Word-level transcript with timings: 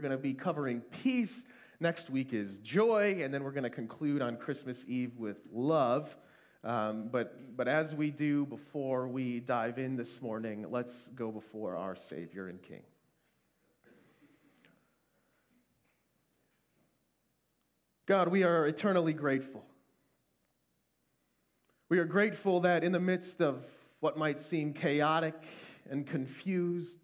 We're 0.00 0.08
going 0.08 0.18
to 0.18 0.22
be 0.22 0.32
covering 0.32 0.80
peace. 0.80 1.44
Next 1.78 2.08
week 2.08 2.32
is 2.32 2.56
joy, 2.60 3.18
and 3.20 3.34
then 3.34 3.44
we're 3.44 3.50
going 3.50 3.64
to 3.64 3.68
conclude 3.68 4.22
on 4.22 4.38
Christmas 4.38 4.82
Eve 4.88 5.12
with 5.18 5.36
love. 5.52 6.08
Um, 6.64 7.10
but, 7.12 7.54
but 7.54 7.68
as 7.68 7.94
we 7.94 8.10
do 8.10 8.46
before 8.46 9.08
we 9.08 9.40
dive 9.40 9.78
in 9.78 9.96
this 9.96 10.22
morning, 10.22 10.64
let's 10.70 10.94
go 11.14 11.30
before 11.30 11.76
our 11.76 11.94
Savior 11.94 12.48
and 12.48 12.62
King. 12.62 12.80
God, 18.06 18.28
we 18.28 18.42
are 18.42 18.66
eternally 18.66 19.12
grateful. 19.12 19.66
We 21.90 21.98
are 21.98 22.06
grateful 22.06 22.60
that 22.60 22.84
in 22.84 22.92
the 22.92 23.00
midst 23.00 23.42
of 23.42 23.66
what 24.00 24.16
might 24.16 24.40
seem 24.40 24.72
chaotic 24.72 25.34
and 25.90 26.06
confused, 26.06 26.96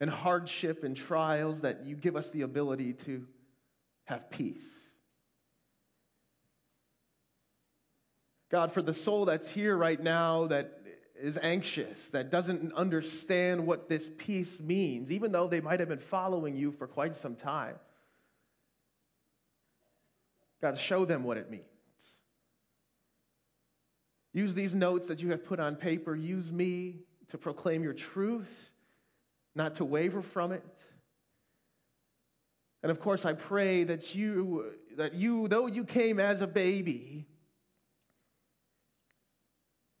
and 0.00 0.08
hardship 0.08 0.82
and 0.82 0.96
trials 0.96 1.60
that 1.60 1.84
you 1.84 1.94
give 1.94 2.16
us 2.16 2.30
the 2.30 2.42
ability 2.42 2.94
to 2.94 3.26
have 4.04 4.30
peace. 4.30 4.64
God, 8.50 8.72
for 8.72 8.82
the 8.82 8.94
soul 8.94 9.26
that's 9.26 9.48
here 9.48 9.76
right 9.76 10.02
now 10.02 10.46
that 10.48 10.80
is 11.20 11.38
anxious, 11.40 12.08
that 12.08 12.30
doesn't 12.30 12.72
understand 12.72 13.66
what 13.66 13.88
this 13.88 14.08
peace 14.18 14.58
means, 14.58 15.12
even 15.12 15.30
though 15.30 15.46
they 15.46 15.60
might 15.60 15.78
have 15.80 15.88
been 15.88 15.98
following 15.98 16.56
you 16.56 16.72
for 16.72 16.86
quite 16.86 17.14
some 17.14 17.36
time. 17.36 17.76
God, 20.62 20.78
show 20.78 21.04
them 21.04 21.22
what 21.24 21.36
it 21.36 21.50
means. 21.50 21.64
Use 24.32 24.54
these 24.54 24.74
notes 24.74 25.08
that 25.08 25.20
you 25.20 25.30
have 25.30 25.44
put 25.44 25.60
on 25.60 25.76
paper. 25.76 26.14
Use 26.14 26.50
me 26.50 26.96
to 27.28 27.38
proclaim 27.38 27.82
your 27.82 27.92
truth 27.92 28.70
not 29.54 29.76
to 29.76 29.84
waver 29.84 30.22
from 30.22 30.52
it. 30.52 30.84
And 32.82 32.90
of 32.90 33.00
course, 33.00 33.24
I 33.24 33.34
pray 33.34 33.84
that 33.84 34.14
you, 34.14 34.72
that 34.96 35.14
you, 35.14 35.48
though 35.48 35.66
you 35.66 35.84
came 35.84 36.18
as 36.18 36.40
a 36.40 36.46
baby, 36.46 37.26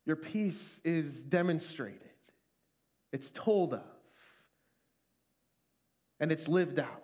your 0.06 0.16
peace 0.16 0.80
is 0.82 1.12
demonstrated, 1.22 2.00
it's 3.12 3.30
told 3.34 3.74
of, 3.74 3.82
and 6.20 6.32
it's 6.32 6.48
lived 6.48 6.78
out. 6.78 7.02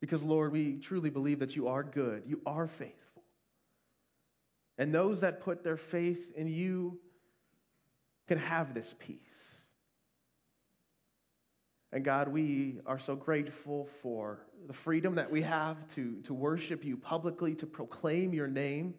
Because, 0.00 0.22
Lord, 0.22 0.52
we 0.52 0.78
truly 0.78 1.10
believe 1.10 1.40
that 1.40 1.56
you 1.56 1.68
are 1.68 1.82
good, 1.82 2.22
you 2.26 2.40
are 2.46 2.68
faithful. 2.68 3.24
And 4.76 4.94
those 4.94 5.20
that 5.20 5.40
put 5.40 5.64
their 5.64 5.76
faith 5.76 6.32
in 6.36 6.46
you 6.46 7.00
can 8.28 8.38
have 8.38 8.74
this 8.74 8.94
peace. 8.98 9.18
And 11.90 12.04
God, 12.04 12.28
we 12.28 12.80
are 12.84 12.98
so 12.98 13.16
grateful 13.16 13.88
for 14.02 14.40
the 14.66 14.74
freedom 14.74 15.14
that 15.14 15.30
we 15.30 15.40
have 15.40 15.76
to, 15.94 16.20
to 16.24 16.34
worship 16.34 16.84
you 16.84 16.98
publicly, 16.98 17.54
to 17.56 17.66
proclaim 17.66 18.34
your 18.34 18.46
name 18.46 18.94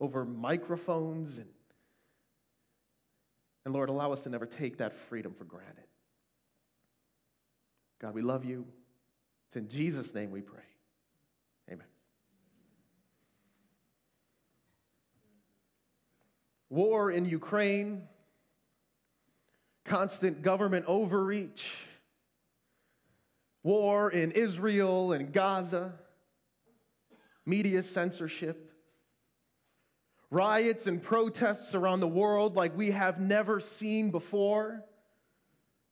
over 0.00 0.24
microphones. 0.24 1.36
And, 1.36 1.48
and 3.66 3.74
Lord, 3.74 3.90
allow 3.90 4.12
us 4.12 4.22
to 4.22 4.30
never 4.30 4.46
take 4.46 4.78
that 4.78 4.96
freedom 4.96 5.34
for 5.36 5.44
granted. 5.44 5.84
God, 8.00 8.14
we 8.14 8.22
love 8.22 8.46
you. 8.46 8.64
It's 9.48 9.56
in 9.56 9.68
Jesus' 9.68 10.14
name 10.14 10.30
we 10.30 10.40
pray. 10.40 10.62
Amen. 11.70 11.86
War 16.70 17.10
in 17.10 17.26
Ukraine 17.26 18.04
constant 19.84 20.42
government 20.42 20.84
overreach, 20.86 21.68
war 23.62 24.10
in 24.10 24.32
Israel 24.32 25.12
and 25.12 25.32
Gaza, 25.32 25.92
media 27.46 27.82
censorship, 27.82 28.72
riots 30.30 30.86
and 30.86 31.02
protests 31.02 31.74
around 31.74 32.00
the 32.00 32.08
world 32.08 32.56
like 32.56 32.76
we 32.76 32.90
have 32.90 33.20
never 33.20 33.60
seen 33.60 34.10
before. 34.10 34.84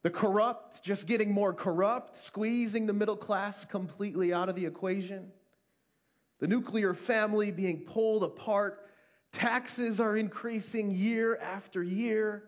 The 0.04 0.10
corrupt 0.10 0.82
just 0.82 1.06
getting 1.06 1.32
more 1.32 1.52
corrupt, 1.52 2.16
squeezing 2.16 2.86
the 2.86 2.92
middle 2.92 3.16
class 3.16 3.64
completely 3.64 4.32
out 4.32 4.48
of 4.48 4.54
the 4.54 4.64
equation. 4.64 5.32
The 6.38 6.46
nuclear 6.46 6.94
family 6.94 7.50
being 7.50 7.80
pulled 7.80 8.22
apart. 8.22 8.86
Taxes 9.32 9.98
are 10.00 10.16
increasing 10.16 10.92
year 10.92 11.36
after 11.36 11.82
year 11.82 12.44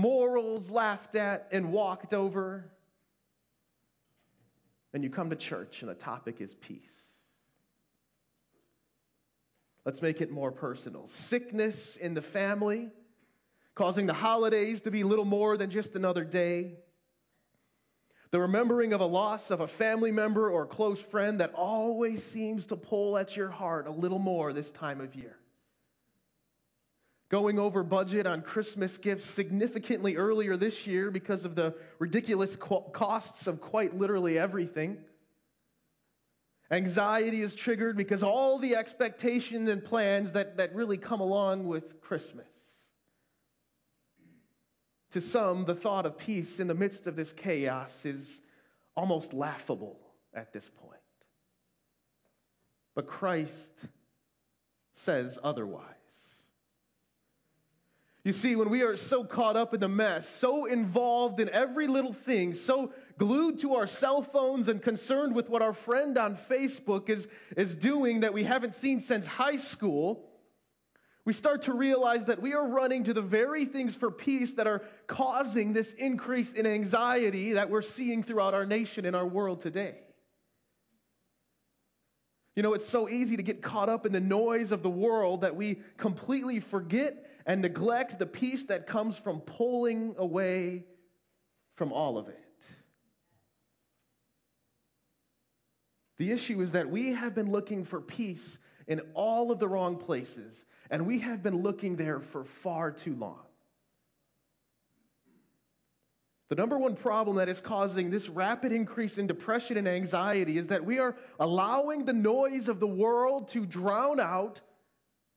morals 0.00 0.70
laughed 0.70 1.14
at 1.14 1.48
and 1.52 1.72
walked 1.72 2.14
over. 2.14 2.64
And 4.92 5.04
you 5.04 5.10
come 5.10 5.30
to 5.30 5.36
church 5.36 5.82
and 5.82 5.90
the 5.90 5.94
topic 5.94 6.40
is 6.40 6.54
peace. 6.54 6.80
Let's 9.84 10.02
make 10.02 10.20
it 10.20 10.30
more 10.30 10.50
personal. 10.50 11.06
Sickness 11.28 11.96
in 11.96 12.14
the 12.14 12.22
family, 12.22 12.90
causing 13.74 14.06
the 14.06 14.14
holidays 14.14 14.80
to 14.82 14.90
be 14.90 15.04
little 15.04 15.24
more 15.24 15.56
than 15.56 15.70
just 15.70 15.94
another 15.94 16.24
day. 16.24 16.74
The 18.30 18.40
remembering 18.40 18.92
of 18.92 19.00
a 19.00 19.06
loss 19.06 19.50
of 19.50 19.60
a 19.60 19.68
family 19.68 20.12
member 20.12 20.48
or 20.48 20.66
close 20.66 21.00
friend 21.00 21.40
that 21.40 21.52
always 21.54 22.22
seems 22.22 22.66
to 22.66 22.76
pull 22.76 23.18
at 23.18 23.36
your 23.36 23.48
heart 23.48 23.86
a 23.86 23.90
little 23.92 24.18
more 24.18 24.52
this 24.52 24.70
time 24.70 25.00
of 25.00 25.14
year 25.14 25.36
going 27.30 27.60
over 27.60 27.84
budget 27.84 28.26
on 28.26 28.42
Christmas 28.42 28.98
gifts 28.98 29.24
significantly 29.24 30.16
earlier 30.16 30.56
this 30.56 30.86
year 30.86 31.10
because 31.12 31.44
of 31.44 31.54
the 31.54 31.74
ridiculous 32.00 32.56
costs 32.92 33.46
of 33.46 33.60
quite 33.60 33.96
literally 33.96 34.36
everything. 34.38 34.98
Anxiety 36.72 37.42
is 37.42 37.54
triggered 37.54 37.96
because 37.96 38.22
all 38.22 38.58
the 38.58 38.74
expectations 38.74 39.68
and 39.68 39.84
plans 39.84 40.32
that, 40.32 40.56
that 40.56 40.74
really 40.74 40.98
come 40.98 41.20
along 41.20 41.66
with 41.66 42.00
Christmas. 42.00 42.46
To 45.12 45.20
some, 45.20 45.64
the 45.64 45.74
thought 45.74 46.06
of 46.06 46.18
peace 46.18 46.60
in 46.60 46.66
the 46.66 46.74
midst 46.74 47.06
of 47.06 47.16
this 47.16 47.32
chaos 47.32 47.92
is 48.04 48.42
almost 48.96 49.32
laughable 49.32 49.98
at 50.34 50.52
this 50.52 50.68
point. 50.80 51.00
But 52.94 53.06
Christ 53.06 53.86
says 54.94 55.38
otherwise. 55.42 55.99
You 58.22 58.34
see, 58.34 58.54
when 58.54 58.68
we 58.68 58.82
are 58.82 58.98
so 58.98 59.24
caught 59.24 59.56
up 59.56 59.72
in 59.72 59.80
the 59.80 59.88
mess, 59.88 60.28
so 60.40 60.66
involved 60.66 61.40
in 61.40 61.48
every 61.48 61.86
little 61.86 62.12
thing, 62.12 62.52
so 62.52 62.92
glued 63.16 63.60
to 63.60 63.76
our 63.76 63.86
cell 63.86 64.22
phones 64.22 64.68
and 64.68 64.82
concerned 64.82 65.34
with 65.34 65.48
what 65.48 65.62
our 65.62 65.72
friend 65.72 66.18
on 66.18 66.36
Facebook 66.50 67.08
is, 67.08 67.28
is 67.56 67.74
doing 67.74 68.20
that 68.20 68.34
we 68.34 68.44
haven't 68.44 68.74
seen 68.74 69.00
since 69.00 69.24
high 69.24 69.56
school, 69.56 70.26
we 71.24 71.32
start 71.32 71.62
to 71.62 71.72
realize 71.72 72.26
that 72.26 72.42
we 72.42 72.52
are 72.52 72.66
running 72.66 73.04
to 73.04 73.14
the 73.14 73.22
very 73.22 73.64
things 73.64 73.94
for 73.94 74.10
peace 74.10 74.52
that 74.54 74.66
are 74.66 74.82
causing 75.06 75.72
this 75.72 75.92
increase 75.94 76.52
in 76.52 76.66
anxiety 76.66 77.52
that 77.52 77.70
we're 77.70 77.82
seeing 77.82 78.22
throughout 78.22 78.52
our 78.52 78.66
nation 78.66 79.06
and 79.06 79.16
our 79.16 79.26
world 79.26 79.62
today. 79.62 79.94
You 82.54 82.62
know, 82.62 82.74
it's 82.74 82.88
so 82.88 83.08
easy 83.08 83.36
to 83.36 83.42
get 83.42 83.62
caught 83.62 83.88
up 83.88 84.04
in 84.04 84.12
the 84.12 84.20
noise 84.20 84.72
of 84.72 84.82
the 84.82 84.90
world 84.90 85.42
that 85.42 85.56
we 85.56 85.80
completely 85.96 86.60
forget 86.60 87.29
and 87.50 87.62
neglect 87.62 88.16
the 88.16 88.26
peace 88.26 88.66
that 88.66 88.86
comes 88.86 89.16
from 89.16 89.40
pulling 89.40 90.14
away 90.18 90.84
from 91.74 91.92
all 91.92 92.16
of 92.16 92.28
it. 92.28 92.38
The 96.18 96.30
issue 96.30 96.60
is 96.60 96.70
that 96.70 96.88
we 96.88 97.10
have 97.10 97.34
been 97.34 97.50
looking 97.50 97.84
for 97.84 98.00
peace 98.00 98.56
in 98.86 99.00
all 99.14 99.50
of 99.50 99.58
the 99.58 99.66
wrong 99.66 99.96
places, 99.96 100.64
and 100.92 101.08
we 101.08 101.18
have 101.18 101.42
been 101.42 101.60
looking 101.60 101.96
there 101.96 102.20
for 102.20 102.44
far 102.44 102.92
too 102.92 103.16
long. 103.16 103.42
The 106.50 106.54
number 106.54 106.78
one 106.78 106.94
problem 106.94 107.34
that 107.38 107.48
is 107.48 107.60
causing 107.60 108.10
this 108.10 108.28
rapid 108.28 108.70
increase 108.70 109.18
in 109.18 109.26
depression 109.26 109.76
and 109.76 109.88
anxiety 109.88 110.56
is 110.56 110.68
that 110.68 110.84
we 110.84 111.00
are 111.00 111.16
allowing 111.40 112.04
the 112.04 112.12
noise 112.12 112.68
of 112.68 112.78
the 112.78 112.86
world 112.86 113.48
to 113.48 113.66
drown 113.66 114.20
out 114.20 114.60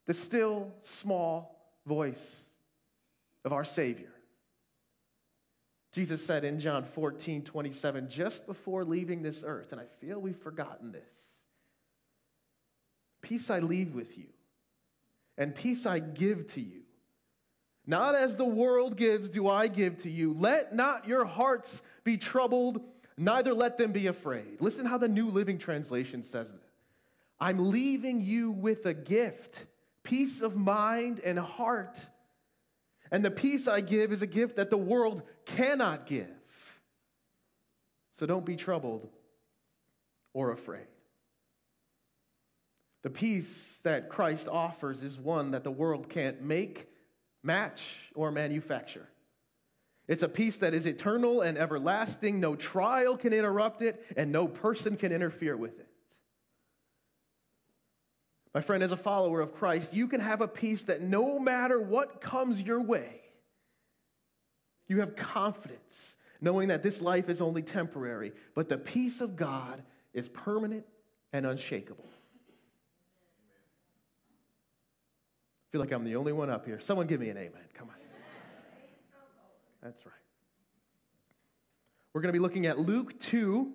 the 0.06 0.14
still 0.14 0.72
small 0.84 1.53
voice 1.86 2.36
of 3.46 3.54
our 3.54 3.66
Savior. 3.66 4.12
Jesus 5.94 6.26
said 6.26 6.44
in 6.44 6.60
John 6.60 6.84
14, 6.96 7.44
27, 7.44 8.10
just 8.10 8.46
before 8.48 8.84
leaving 8.84 9.22
this 9.22 9.44
earth, 9.46 9.72
and 9.72 9.80
I 9.80 9.86
feel 10.02 10.20
we've 10.20 10.38
forgotten 10.38 10.92
this 10.92 11.10
Peace 13.22 13.50
I 13.50 13.60
leave 13.60 13.96
with 13.96 14.18
you, 14.18 14.28
and 15.38 15.56
peace 15.56 15.86
I 15.86 16.00
give 16.00 16.48
to 16.54 16.62
you. 16.62 16.82
Not 17.86 18.16
as 18.16 18.36
the 18.36 18.46
world 18.46 18.98
gives, 18.98 19.30
do 19.30 19.48
I 19.48 19.68
give 19.68 20.04
to 20.04 20.10
you. 20.10 20.36
Let 20.38 20.74
not 20.74 21.08
your 21.08 21.26
hearts 21.26 21.82
be 22.04 22.18
troubled, 22.18 22.82
neither 23.18 23.54
let 23.54 23.78
them 23.78 23.92
be 23.92 24.08
afraid. 24.08 24.58
Listen 24.60 24.86
how 24.86 24.98
the 24.98 25.08
New 25.08 25.30
Living 25.30 25.58
Translation 25.58 26.24
says 26.24 26.52
that. 26.52 26.60
I'm 27.40 27.72
leaving 27.72 28.22
you 28.22 28.52
with 28.52 28.86
a 28.86 28.94
gift 28.94 29.66
peace 30.14 30.42
of 30.42 30.56
mind 30.56 31.20
and 31.22 31.40
heart. 31.40 31.98
And 33.12 33.26
the 33.26 33.32
peace 33.32 33.68
I 33.68 33.82
give 33.82 34.12
is 34.12 34.22
a 34.22 34.28
gift 34.28 34.58
that 34.58 34.70
the 34.70 34.78
world 34.78 35.24
cannot 35.48 36.06
give. 36.06 36.30
So 38.20 38.28
don't 38.28 38.46
be 38.46 38.56
troubled 38.56 39.10
or 40.32 40.52
afraid. 40.52 40.86
The 43.02 43.10
peace 43.10 43.80
that 43.82 44.10
Christ 44.10 44.48
offers 44.48 45.02
is 45.02 45.18
one 45.18 45.50
that 45.52 45.64
the 45.64 45.72
world 45.72 46.10
can't 46.10 46.44
make, 46.44 46.88
match, 47.42 47.82
or 48.14 48.30
manufacture. 48.30 49.10
It's 50.08 50.22
a 50.22 50.30
peace 50.30 50.58
that 50.58 50.76
is 50.76 50.86
eternal 50.86 51.42
and 51.42 51.58
everlasting. 51.58 52.40
No 52.40 52.56
trial 52.56 53.18
can 53.18 53.34
interrupt 53.34 53.82
it, 53.82 54.06
and 54.16 54.32
no 54.32 54.48
person 54.48 54.96
can 54.96 55.12
interfere 55.12 55.58
with 55.58 55.80
it. 55.80 55.88
My 58.54 58.62
friend, 58.62 58.84
as 58.84 58.92
a 58.92 58.98
follower 58.98 59.42
of 59.42 59.56
Christ, 59.56 59.94
you 59.94 60.08
can 60.08 60.22
have 60.22 60.42
a 60.42 60.48
peace 60.48 60.84
that 60.84 61.02
no 61.02 61.40
matter 61.40 61.80
what 61.80 62.22
comes 62.22 62.62
your 62.62 62.82
way, 62.82 63.22
you 64.88 65.00
have 65.00 65.16
confidence 65.16 66.16
knowing 66.40 66.68
that 66.68 66.84
this 66.84 67.02
life 67.02 67.30
is 67.30 67.42
only 67.42 67.62
temporary, 67.62 68.34
but 68.54 68.68
the 68.70 68.78
peace 68.78 69.22
of 69.22 69.36
God 69.36 69.82
is 70.14 70.28
permanent 70.30 70.86
and 71.32 71.46
unshakable. 71.46 72.06
I 75.68 75.72
feel 75.72 75.82
like 75.82 75.92
I'm 75.92 76.04
the 76.04 76.18
only 76.18 76.34
one 76.34 76.50
up 76.50 76.66
here. 76.66 76.80
Someone 76.80 77.08
give 77.08 77.22
me 77.22 77.30
an 77.30 77.38
amen. 77.38 77.62
Come 77.74 77.90
on. 77.90 77.96
That's 79.82 80.06
right. 80.06 80.14
We're 82.14 82.22
going 82.22 82.32
to 82.32 82.38
be 82.38 82.44
looking 82.44 82.68
at 82.68 82.78
Luke 82.78 83.20
2. 83.20 83.72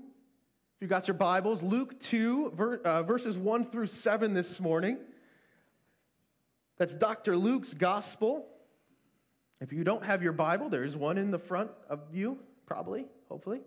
If 0.79 0.83
you 0.83 0.89
got 0.89 1.09
your 1.09 1.17
Bibles, 1.17 1.61
Luke 1.61 1.99
2, 1.99 2.53
ver, 2.55 2.77
uh, 2.85 3.03
verses 3.03 3.37
1 3.37 3.73
through 3.73 3.87
7 3.87 4.33
this 4.33 4.61
morning. 4.61 4.99
That's 6.77 6.95
Dr. 6.95 7.37
Luke's 7.37 7.75
gospel. 7.75 8.47
If 9.61 9.73
you 9.73 9.83
don't 9.83 10.05
have 10.05 10.23
your 10.23 10.35
Bible, 10.35 10.69
there 10.69 10.85
is 10.85 10.95
one 10.95 11.19
in 11.19 11.33
the 11.33 11.39
front 11.41 11.73
of 11.91 12.03
you, 12.13 12.39
probably, 12.65 13.07
hopefully. 13.29 13.61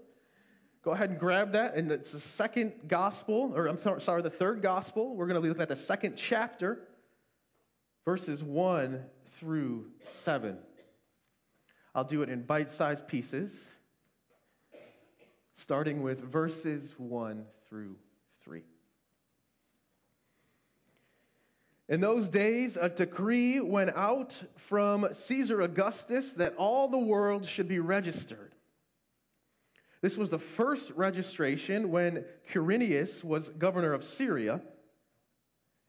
Go 0.83 0.91
ahead 0.91 1.09
and 1.09 1.19
grab 1.19 1.51
that. 1.51 1.75
And 1.75 1.91
it's 1.91 2.13
the 2.13 2.19
second 2.21 2.71
gospel, 2.87 3.51
or 3.57 3.67
I'm 3.67 3.99
sorry, 3.99 4.21
the 4.21 4.29
third 4.29 4.61
gospel. 4.61 5.13
We're 5.13 5.27
going 5.27 5.35
to 5.35 5.41
be 5.41 5.49
looking 5.49 5.63
at 5.63 5.67
the 5.67 5.75
second 5.75 6.15
chapter, 6.15 6.87
verses 8.05 8.41
1 8.41 9.03
through 9.37 9.87
7. 10.23 10.57
I'll 11.93 12.05
do 12.05 12.21
it 12.21 12.29
in 12.29 12.43
bite 12.43 12.71
sized 12.71 13.05
pieces, 13.09 13.51
starting 15.61 16.01
with 16.01 16.19
verses 16.31 16.93
1 16.97 17.45
through 17.69 17.95
3. 18.43 18.63
In 21.87 21.99
those 21.99 22.27
days, 22.27 22.77
a 22.79 22.89
decree 22.89 23.59
went 23.59 23.95
out 23.95 24.33
from 24.69 25.07
Caesar 25.13 25.61
Augustus 25.61 26.33
that 26.33 26.55
all 26.55 26.87
the 26.87 26.97
world 26.97 27.45
should 27.45 27.67
be 27.67 27.79
registered. 27.79 28.55
This 30.01 30.17
was 30.17 30.29
the 30.29 30.39
first 30.39 30.91
registration 30.95 31.91
when 31.91 32.25
Quirinius 32.51 33.23
was 33.23 33.49
governor 33.49 33.93
of 33.93 34.03
Syria, 34.03 34.61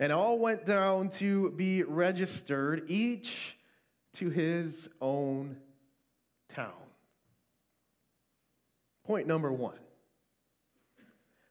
and 0.00 0.12
all 0.12 0.38
went 0.38 0.66
down 0.66 1.08
to 1.10 1.50
be 1.52 1.82
registered, 1.82 2.90
each 2.90 3.56
to 4.14 4.28
his 4.28 4.88
own 5.00 5.56
town. 6.48 6.81
Point 9.12 9.26
number 9.26 9.52
one 9.52 9.76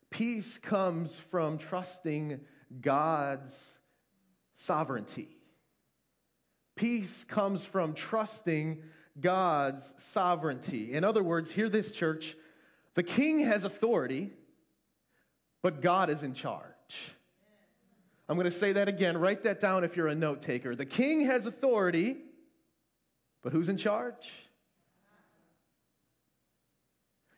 peace 0.09 0.57
comes 0.63 1.15
from 1.29 1.59
trusting 1.59 2.39
God's 2.81 3.53
sovereignty. 4.55 5.37
Peace 6.75 7.23
comes 7.29 7.63
from 7.63 7.93
trusting 7.93 8.81
God's 9.19 9.83
sovereignty. 10.11 10.93
In 10.93 11.03
other 11.03 11.21
words, 11.21 11.51
hear 11.51 11.69
this, 11.69 11.91
church 11.91 12.35
the 12.95 13.03
king 13.03 13.41
has 13.41 13.63
authority, 13.63 14.31
but 15.61 15.83
God 15.83 16.09
is 16.09 16.23
in 16.23 16.33
charge. 16.33 16.65
I'm 18.27 18.37
going 18.37 18.49
to 18.49 18.57
say 18.57 18.71
that 18.71 18.87
again. 18.87 19.19
Write 19.19 19.43
that 19.43 19.59
down 19.59 19.83
if 19.83 19.95
you're 19.95 20.07
a 20.07 20.15
note 20.15 20.41
taker. 20.41 20.75
The 20.75 20.87
king 20.87 21.27
has 21.27 21.45
authority, 21.45 22.17
but 23.43 23.53
who's 23.53 23.69
in 23.69 23.77
charge? 23.77 24.31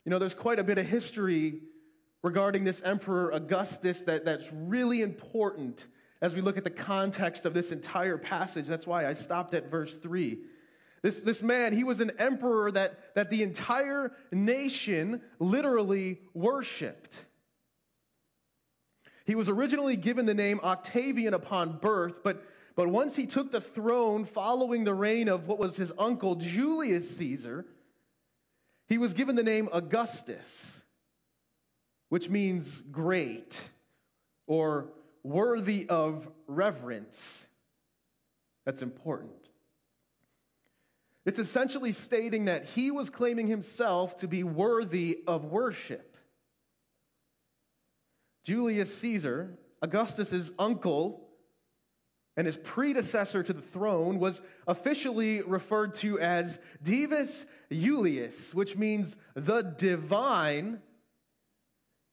You 0.05 0.09
know, 0.09 0.19
there's 0.19 0.33
quite 0.33 0.59
a 0.59 0.63
bit 0.63 0.77
of 0.77 0.85
history 0.85 1.61
regarding 2.23 2.63
this 2.63 2.81
Emperor 2.83 3.31
Augustus 3.31 4.01
that, 4.03 4.25
that's 4.25 4.45
really 4.51 5.01
important 5.01 5.87
as 6.21 6.33
we 6.33 6.41
look 6.41 6.57
at 6.57 6.63
the 6.63 6.69
context 6.69 7.45
of 7.45 7.53
this 7.53 7.71
entire 7.71 8.17
passage. 8.17 8.65
That's 8.65 8.87
why 8.87 9.07
I 9.07 9.13
stopped 9.13 9.53
at 9.53 9.69
verse 9.69 9.97
3. 9.97 10.39
This, 11.01 11.19
this 11.19 11.41
man, 11.41 11.73
he 11.73 11.83
was 11.83 11.99
an 11.99 12.13
emperor 12.17 12.71
that, 12.71 13.13
that 13.15 13.29
the 13.29 13.43
entire 13.43 14.13
nation 14.31 15.21
literally 15.39 16.21
worshiped. 16.33 17.13
He 19.25 19.35
was 19.35 19.49
originally 19.49 19.97
given 19.97 20.25
the 20.25 20.33
name 20.33 20.61
Octavian 20.63 21.33
upon 21.33 21.77
birth, 21.77 22.23
but, 22.23 22.43
but 22.75 22.87
once 22.87 23.15
he 23.17 23.25
took 23.25 23.51
the 23.51 23.61
throne 23.61 24.23
following 24.23 24.85
the 24.85 24.93
reign 24.93 25.27
of 25.27 25.47
what 25.47 25.59
was 25.59 25.75
his 25.75 25.91
uncle 25.97 26.35
Julius 26.35 27.17
Caesar, 27.17 27.65
he 28.87 28.97
was 28.97 29.13
given 29.13 29.35
the 29.35 29.43
name 29.43 29.69
Augustus, 29.71 30.45
which 32.09 32.29
means 32.29 32.67
great 32.91 33.61
or 34.47 34.89
worthy 35.23 35.87
of 35.89 36.27
reverence. 36.47 37.19
That's 38.65 38.81
important. 38.81 39.31
It's 41.25 41.39
essentially 41.39 41.93
stating 41.93 42.45
that 42.45 42.65
he 42.65 42.91
was 42.91 43.09
claiming 43.09 43.47
himself 43.47 44.17
to 44.17 44.27
be 44.27 44.43
worthy 44.43 45.23
of 45.25 45.45
worship. 45.45 46.17
Julius 48.43 48.93
Caesar, 48.97 49.57
Augustus's 49.81 50.51
uncle 50.59 51.22
and 52.35 52.47
his 52.47 52.57
predecessor 52.57 53.43
to 53.43 53.53
the 53.53 53.61
throne, 53.61 54.19
was 54.19 54.41
officially 54.67 55.41
referred 55.41 55.93
to 55.95 56.19
as 56.19 56.57
Divus 56.83 57.45
Julius, 57.71 58.53
which 58.53 58.75
means 58.75 59.15
the 59.35 59.61
divine 59.61 60.81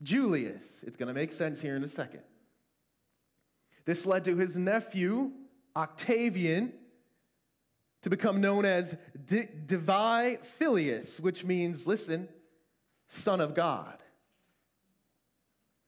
Julius. 0.02 0.64
It's 0.82 0.96
going 0.96 1.08
to 1.08 1.14
make 1.14 1.32
sense 1.32 1.60
here 1.60 1.76
in 1.76 1.84
a 1.84 1.88
second. 1.88 2.20
This 3.86 4.04
led 4.04 4.24
to 4.24 4.36
his 4.36 4.56
nephew, 4.56 5.30
Octavian, 5.74 6.72
to 8.02 8.10
become 8.10 8.40
known 8.40 8.64
as 8.64 8.96
Divi 9.26 10.38
Filius, 10.58 11.18
which 11.20 11.44
means, 11.44 11.86
listen, 11.86 12.28
Son 13.08 13.40
of 13.40 13.54
God. 13.54 13.98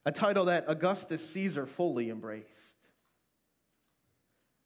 A 0.05 0.11
title 0.11 0.45
that 0.45 0.65
Augustus 0.67 1.27
Caesar 1.29 1.65
fully 1.65 2.09
embraced. 2.09 2.72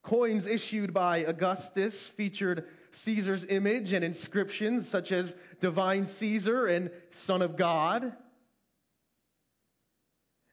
Coins 0.07 0.47
issued 0.47 0.93
by 0.93 1.17
Augustus 1.17 2.07
featured 2.15 2.63
Caesar's 2.93 3.45
image 3.49 3.91
and 3.91 4.05
inscriptions 4.05 4.87
such 4.87 5.11
as 5.11 5.35
Divine 5.59 6.05
Caesar 6.05 6.65
and 6.65 6.91
Son 7.25 7.41
of 7.41 7.57
God. 7.57 8.13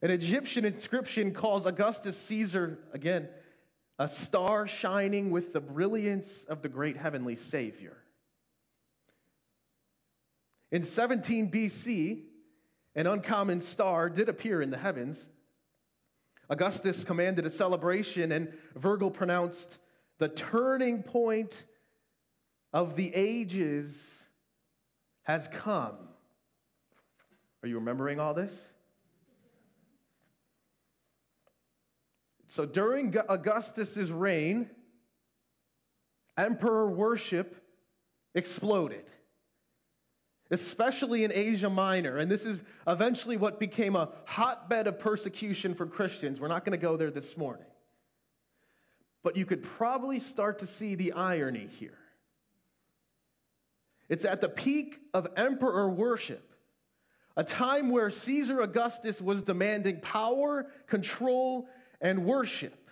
An 0.03 0.11
Egyptian 0.11 0.65
inscription 0.65 1.33
calls 1.33 1.67
Augustus 1.67 2.19
Caesar, 2.27 2.81
again, 2.93 3.29
a 3.97 4.09
star 4.09 4.67
shining 4.67 5.31
with 5.31 5.53
the 5.53 5.61
brilliance 5.61 6.45
of 6.49 6.61
the 6.61 6.69
great 6.69 6.97
heavenly 6.97 7.37
Savior. 7.37 7.97
In 10.73 10.83
17 10.83 11.53
BC, 11.53 12.23
an 12.97 13.07
uncommon 13.07 13.61
star 13.61 14.11
did 14.11 14.29
appear 14.29 14.61
in 14.61 14.71
the 14.71 14.79
heavens. 14.79 15.25
Augustus 16.51 17.05
commanded 17.05 17.47
a 17.47 17.51
celebration, 17.51 18.33
and 18.33 18.53
Virgil 18.77 19.11
pronounced 19.11 19.79
the 20.19 20.29
turning 20.29 21.03
point 21.03 21.65
of 22.73 22.97
the 22.97 23.13
ages 23.15 23.97
has 25.23 25.49
come. 25.49 25.97
Are 27.63 27.69
you 27.69 27.77
remembering 27.77 28.21
all 28.21 28.35
this? 28.35 28.53
So 32.49 32.67
during 32.67 33.17
Augustus's 33.29 34.13
reign, 34.13 34.69
emperor 36.37 36.89
worship 36.91 37.57
exploded, 38.35 39.05
especially 40.51 41.25
in 41.25 41.33
Asia 41.33 41.71
Minor. 41.71 42.19
And 42.19 42.31
this 42.31 42.45
is 42.45 42.63
eventually 42.87 43.37
what 43.37 43.59
became 43.59 43.97
a 43.97 44.11
hotbed 44.27 44.87
of 44.87 44.99
persecution 44.99 45.75
for 45.75 45.87
Christians. 45.87 46.41
We're 46.41 46.49
not 46.49 46.65
going 46.65 46.79
to 46.79 46.83
go 46.83 46.97
there 46.97 47.11
this 47.11 47.37
morning. 47.37 47.67
But 49.23 49.37
you 49.37 49.47
could 49.47 49.63
probably 49.63 50.21
start 50.21 50.59
to 50.59 50.67
see 50.67 50.95
the 50.95 51.13
irony 51.13 51.69
here. 51.79 51.99
It's 54.09 54.27
at 54.27 54.43
the 54.43 54.51
peak 54.51 55.01
of 55.15 55.27
emperor 55.37 55.89
worship, 55.89 56.53
a 57.37 57.43
time 57.43 57.89
where 57.89 58.11
Caesar 58.11 58.61
Augustus 58.61 59.21
was 59.21 59.43
demanding 59.43 60.01
power, 60.01 60.67
control, 60.87 61.67
and 62.03 62.27
worship, 62.27 62.91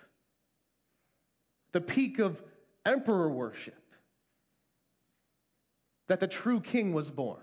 the 1.71 1.81
peak 1.81 2.17
of 2.17 2.41
emperor 2.83 3.29
worship, 3.29 3.82
that 6.13 6.19
the 6.19 6.27
true 6.27 6.59
king 6.59 6.93
was 6.93 7.09
born. 7.09 7.41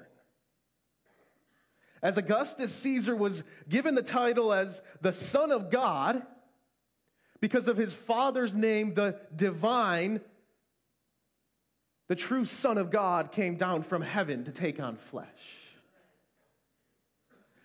As 2.05 2.17
Augustus 2.17 2.73
Caesar 2.77 3.17
was 3.17 3.43
given 3.69 3.97
the 3.97 4.03
title 4.03 4.53
as 4.53 4.81
the 5.01 5.13
Son 5.13 5.51
of 5.51 5.73
God 5.73 6.23
because 7.41 7.67
of 7.67 7.77
his 7.77 7.93
father's 7.93 8.55
name, 8.55 8.95
the 8.95 9.17
divine, 9.35 10.21
the 12.07 12.15
true 12.15 12.45
Son 12.45 12.79
of 12.79 12.93
God 12.93 13.33
came 13.33 13.57
down 13.57 13.83
from 13.83 14.03
heaven 14.03 14.45
to 14.45 14.53
take 14.53 14.79
on 14.79 14.95
flesh. 14.95 15.27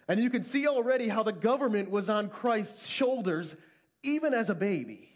And 0.07 0.19
you 0.19 0.31
can 0.31 0.43
see 0.43 0.65
already 0.65 1.07
how 1.07 1.21
the 1.21 1.33
government 1.33 1.91
was 1.91 2.09
on 2.09 2.29
Christ's 2.29 2.87
shoulders 2.87 3.55
even 4.01 4.33
as 4.33 4.49
a 4.49 4.55
baby. 4.55 5.07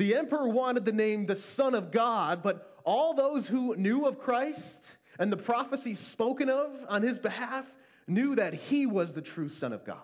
The 0.00 0.16
emperor 0.16 0.48
wanted 0.48 0.86
the 0.86 0.94
name 0.94 1.26
the 1.26 1.36
Son 1.36 1.74
of 1.74 1.90
God, 1.90 2.42
but 2.42 2.74
all 2.84 3.12
those 3.12 3.46
who 3.46 3.76
knew 3.76 4.06
of 4.06 4.18
Christ 4.18 4.86
and 5.18 5.30
the 5.30 5.36
prophecies 5.36 5.98
spoken 5.98 6.48
of 6.48 6.70
on 6.88 7.02
his 7.02 7.18
behalf 7.18 7.66
knew 8.08 8.34
that 8.36 8.54
he 8.54 8.86
was 8.86 9.12
the 9.12 9.20
true 9.20 9.50
Son 9.50 9.74
of 9.74 9.84
God. 9.84 9.98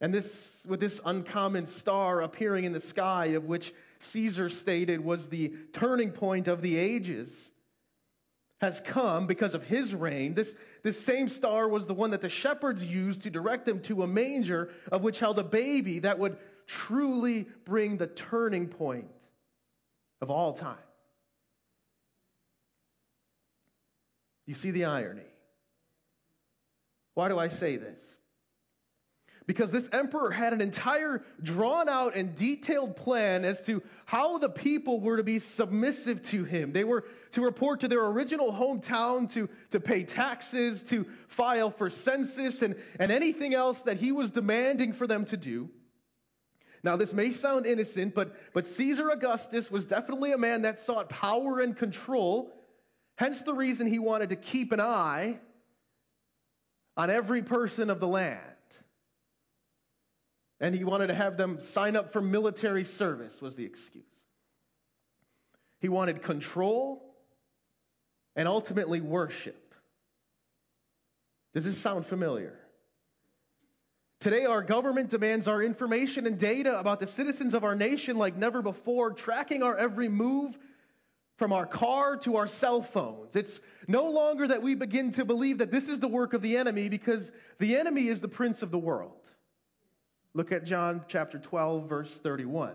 And 0.00 0.14
this, 0.14 0.64
with 0.66 0.80
this 0.80 0.98
uncommon 1.04 1.66
star 1.66 2.22
appearing 2.22 2.64
in 2.64 2.72
the 2.72 2.80
sky, 2.80 3.26
of 3.26 3.44
which 3.44 3.74
Caesar 3.98 4.48
stated 4.48 5.04
was 5.04 5.28
the 5.28 5.52
turning 5.74 6.12
point 6.12 6.48
of 6.48 6.62
the 6.62 6.78
ages, 6.78 7.50
has 8.62 8.80
come 8.80 9.26
because 9.26 9.52
of 9.52 9.62
his 9.64 9.94
reign. 9.94 10.32
This, 10.32 10.54
this 10.82 10.98
same 11.04 11.28
star 11.28 11.68
was 11.68 11.84
the 11.84 11.92
one 11.92 12.12
that 12.12 12.22
the 12.22 12.30
shepherds 12.30 12.82
used 12.82 13.20
to 13.22 13.30
direct 13.30 13.66
them 13.66 13.80
to 13.80 14.02
a 14.02 14.06
manger 14.06 14.70
of 14.90 15.02
which 15.02 15.18
held 15.18 15.38
a 15.38 15.44
baby 15.44 15.98
that 15.98 16.18
would 16.18 16.38
truly 16.66 17.46
bring 17.64 17.96
the 17.96 18.06
turning 18.06 18.68
point 18.68 19.10
of 20.20 20.30
all 20.30 20.54
time. 20.54 20.76
You 24.46 24.54
see 24.54 24.70
the 24.70 24.84
irony. 24.84 25.22
Why 27.14 27.28
do 27.28 27.38
I 27.38 27.48
say 27.48 27.76
this? 27.76 28.00
Because 29.46 29.70
this 29.70 29.88
emperor 29.92 30.30
had 30.30 30.54
an 30.54 30.62
entire 30.62 31.22
drawn 31.42 31.88
out 31.88 32.16
and 32.16 32.34
detailed 32.34 32.96
plan 32.96 33.44
as 33.44 33.60
to 33.62 33.82
how 34.06 34.38
the 34.38 34.48
people 34.48 35.00
were 35.00 35.18
to 35.18 35.22
be 35.22 35.38
submissive 35.38 36.22
to 36.30 36.44
him. 36.44 36.72
They 36.72 36.84
were 36.84 37.04
to 37.32 37.42
report 37.42 37.80
to 37.80 37.88
their 37.88 38.04
original 38.06 38.52
hometown, 38.52 39.30
to, 39.34 39.50
to 39.72 39.80
pay 39.80 40.04
taxes, 40.04 40.82
to 40.84 41.04
file 41.28 41.70
for 41.70 41.90
census, 41.90 42.62
and, 42.62 42.74
and 42.98 43.12
anything 43.12 43.54
else 43.54 43.82
that 43.82 43.98
he 43.98 44.12
was 44.12 44.30
demanding 44.30 44.94
for 44.94 45.06
them 45.06 45.26
to 45.26 45.36
do. 45.36 45.68
Now, 46.84 46.96
this 46.96 47.14
may 47.14 47.30
sound 47.30 47.64
innocent, 47.66 48.14
but, 48.14 48.36
but 48.52 48.66
Caesar 48.66 49.08
Augustus 49.08 49.70
was 49.70 49.86
definitely 49.86 50.32
a 50.32 50.38
man 50.38 50.62
that 50.62 50.80
sought 50.80 51.08
power 51.08 51.60
and 51.60 51.74
control, 51.74 52.52
hence 53.16 53.42
the 53.42 53.54
reason 53.54 53.86
he 53.86 53.98
wanted 53.98 54.28
to 54.28 54.36
keep 54.36 54.70
an 54.70 54.80
eye 54.80 55.40
on 56.94 57.08
every 57.08 57.42
person 57.42 57.88
of 57.88 58.00
the 58.00 58.06
land. 58.06 58.38
And 60.60 60.74
he 60.74 60.84
wanted 60.84 61.06
to 61.06 61.14
have 61.14 61.38
them 61.38 61.58
sign 61.58 61.96
up 61.96 62.12
for 62.12 62.20
military 62.20 62.84
service, 62.84 63.40
was 63.40 63.56
the 63.56 63.64
excuse. 63.64 64.04
He 65.80 65.88
wanted 65.88 66.22
control 66.22 67.16
and 68.36 68.46
ultimately 68.46 69.00
worship. 69.00 69.74
Does 71.54 71.64
this 71.64 71.78
sound 71.78 72.04
familiar? 72.04 72.58
Today, 74.20 74.44
our 74.44 74.62
government 74.62 75.10
demands 75.10 75.46
our 75.48 75.62
information 75.62 76.26
and 76.26 76.38
data 76.38 76.78
about 76.78 77.00
the 77.00 77.06
citizens 77.06 77.52
of 77.52 77.64
our 77.64 77.74
nation 77.74 78.16
like 78.16 78.36
never 78.36 78.62
before, 78.62 79.10
tracking 79.12 79.62
our 79.62 79.76
every 79.76 80.08
move 80.08 80.56
from 81.36 81.52
our 81.52 81.66
car 81.66 82.16
to 82.18 82.36
our 82.36 82.46
cell 82.46 82.82
phones. 82.82 83.36
It's 83.36 83.60
no 83.88 84.10
longer 84.10 84.46
that 84.48 84.62
we 84.62 84.74
begin 84.74 85.10
to 85.12 85.24
believe 85.24 85.58
that 85.58 85.70
this 85.70 85.84
is 85.84 86.00
the 86.00 86.08
work 86.08 86.32
of 86.32 86.42
the 86.42 86.56
enemy 86.56 86.88
because 86.88 87.32
the 87.58 87.76
enemy 87.76 88.08
is 88.08 88.20
the 88.20 88.28
prince 88.28 88.62
of 88.62 88.70
the 88.70 88.78
world. 88.78 89.28
Look 90.32 90.52
at 90.52 90.64
John 90.64 91.04
chapter 91.08 91.38
12, 91.38 91.88
verse 91.88 92.20
31. 92.20 92.74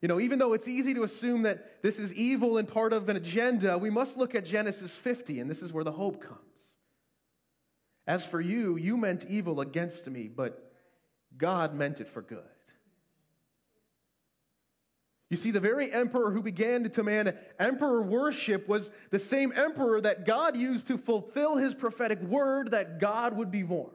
You 0.00 0.08
know, 0.08 0.20
even 0.20 0.38
though 0.38 0.52
it's 0.52 0.68
easy 0.68 0.94
to 0.94 1.02
assume 1.02 1.42
that 1.42 1.82
this 1.82 1.98
is 1.98 2.14
evil 2.14 2.58
and 2.58 2.68
part 2.68 2.92
of 2.92 3.08
an 3.08 3.16
agenda, 3.16 3.76
we 3.78 3.90
must 3.90 4.16
look 4.16 4.34
at 4.34 4.44
Genesis 4.44 4.94
50, 4.94 5.40
and 5.40 5.50
this 5.50 5.60
is 5.60 5.72
where 5.72 5.84
the 5.84 5.92
hope 5.92 6.22
comes. 6.22 6.38
As 8.08 8.24
for 8.24 8.40
you, 8.40 8.78
you 8.78 8.96
meant 8.96 9.26
evil 9.28 9.60
against 9.60 10.06
me, 10.06 10.30
but 10.34 10.72
God 11.36 11.74
meant 11.74 12.00
it 12.00 12.08
for 12.08 12.22
good. 12.22 12.38
You 15.28 15.36
see, 15.36 15.50
the 15.50 15.60
very 15.60 15.92
emperor 15.92 16.30
who 16.30 16.42
began 16.42 16.84
to 16.84 16.88
demand 16.88 17.36
emperor 17.58 18.00
worship 18.00 18.66
was 18.66 18.90
the 19.10 19.18
same 19.18 19.52
emperor 19.54 20.00
that 20.00 20.24
God 20.24 20.56
used 20.56 20.86
to 20.86 20.96
fulfill 20.96 21.58
his 21.58 21.74
prophetic 21.74 22.18
word 22.22 22.70
that 22.70 22.98
God 22.98 23.36
would 23.36 23.50
be 23.50 23.62
born. 23.62 23.90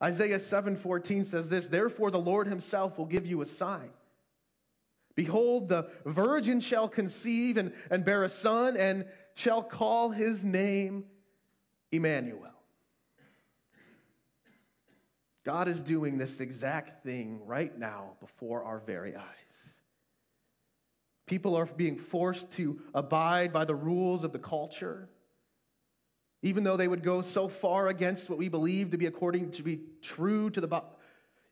Isaiah 0.00 0.38
7:14 0.38 1.24
says 1.24 1.48
this, 1.48 1.66
"Therefore 1.66 2.12
the 2.12 2.20
Lord 2.20 2.46
himself 2.46 2.96
will 2.98 3.06
give 3.06 3.26
you 3.26 3.42
a 3.42 3.46
sign. 3.46 3.90
Behold, 5.16 5.68
the 5.68 5.90
virgin 6.06 6.60
shall 6.60 6.88
conceive 6.88 7.56
and, 7.56 7.72
and 7.90 8.04
bear 8.04 8.22
a 8.22 8.28
son 8.28 8.76
and 8.76 9.06
shall 9.34 9.64
call 9.64 10.10
his 10.10 10.44
name 10.44 11.04
Emmanuel. 11.90 12.52
God 15.44 15.68
is 15.68 15.80
doing 15.80 16.18
this 16.18 16.40
exact 16.40 17.04
thing 17.04 17.40
right 17.46 17.76
now 17.78 18.16
before 18.20 18.64
our 18.64 18.80
very 18.80 19.16
eyes. 19.16 19.24
People 21.26 21.56
are 21.56 21.64
being 21.64 21.96
forced 21.96 22.50
to 22.52 22.80
abide 22.94 23.52
by 23.52 23.64
the 23.64 23.74
rules 23.74 24.24
of 24.24 24.32
the 24.32 24.38
culture, 24.38 25.08
even 26.42 26.64
though 26.64 26.76
they 26.76 26.88
would 26.88 27.02
go 27.02 27.22
so 27.22 27.48
far 27.48 27.88
against 27.88 28.28
what 28.28 28.38
we 28.38 28.48
believe 28.48 28.90
to 28.90 28.98
be 28.98 29.06
according 29.06 29.50
to 29.52 29.62
be 29.62 29.80
true 30.02 30.50
to 30.50 30.60
the 30.60 30.82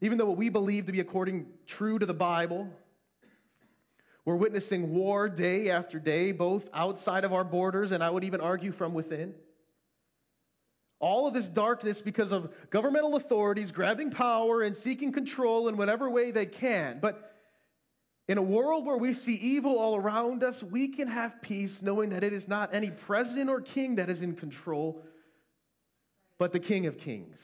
even 0.02 0.18
though 0.18 0.26
what 0.26 0.36
we 0.36 0.50
believe 0.50 0.86
to 0.86 0.92
be 0.92 1.00
according 1.00 1.46
true 1.66 1.98
to 1.98 2.04
the 2.04 2.14
Bible. 2.14 2.68
We're 4.26 4.36
witnessing 4.36 4.92
war 4.92 5.28
day 5.28 5.70
after 5.70 5.98
day, 5.98 6.32
both 6.32 6.68
outside 6.74 7.24
of 7.24 7.32
our 7.32 7.44
borders 7.44 7.92
and 7.92 8.02
I 8.02 8.10
would 8.10 8.24
even 8.24 8.40
argue 8.40 8.72
from 8.72 8.92
within. 8.92 9.34
All 10.98 11.26
of 11.26 11.34
this 11.34 11.46
darkness 11.46 12.00
because 12.00 12.32
of 12.32 12.52
governmental 12.70 13.16
authorities 13.16 13.70
grabbing 13.70 14.10
power 14.10 14.62
and 14.62 14.74
seeking 14.74 15.12
control 15.12 15.68
in 15.68 15.76
whatever 15.76 16.08
way 16.08 16.30
they 16.30 16.46
can. 16.46 16.98
But 17.00 17.32
in 18.28 18.38
a 18.38 18.42
world 18.42 18.86
where 18.86 18.96
we 18.96 19.12
see 19.12 19.34
evil 19.34 19.78
all 19.78 19.94
around 19.94 20.42
us, 20.42 20.62
we 20.62 20.88
can 20.88 21.06
have 21.08 21.40
peace 21.42 21.80
knowing 21.82 22.10
that 22.10 22.24
it 22.24 22.32
is 22.32 22.48
not 22.48 22.74
any 22.74 22.90
president 22.90 23.50
or 23.50 23.60
king 23.60 23.96
that 23.96 24.08
is 24.08 24.22
in 24.22 24.34
control, 24.34 25.02
but 26.38 26.52
the 26.52 26.60
King 26.60 26.86
of 26.86 26.98
Kings. 26.98 27.40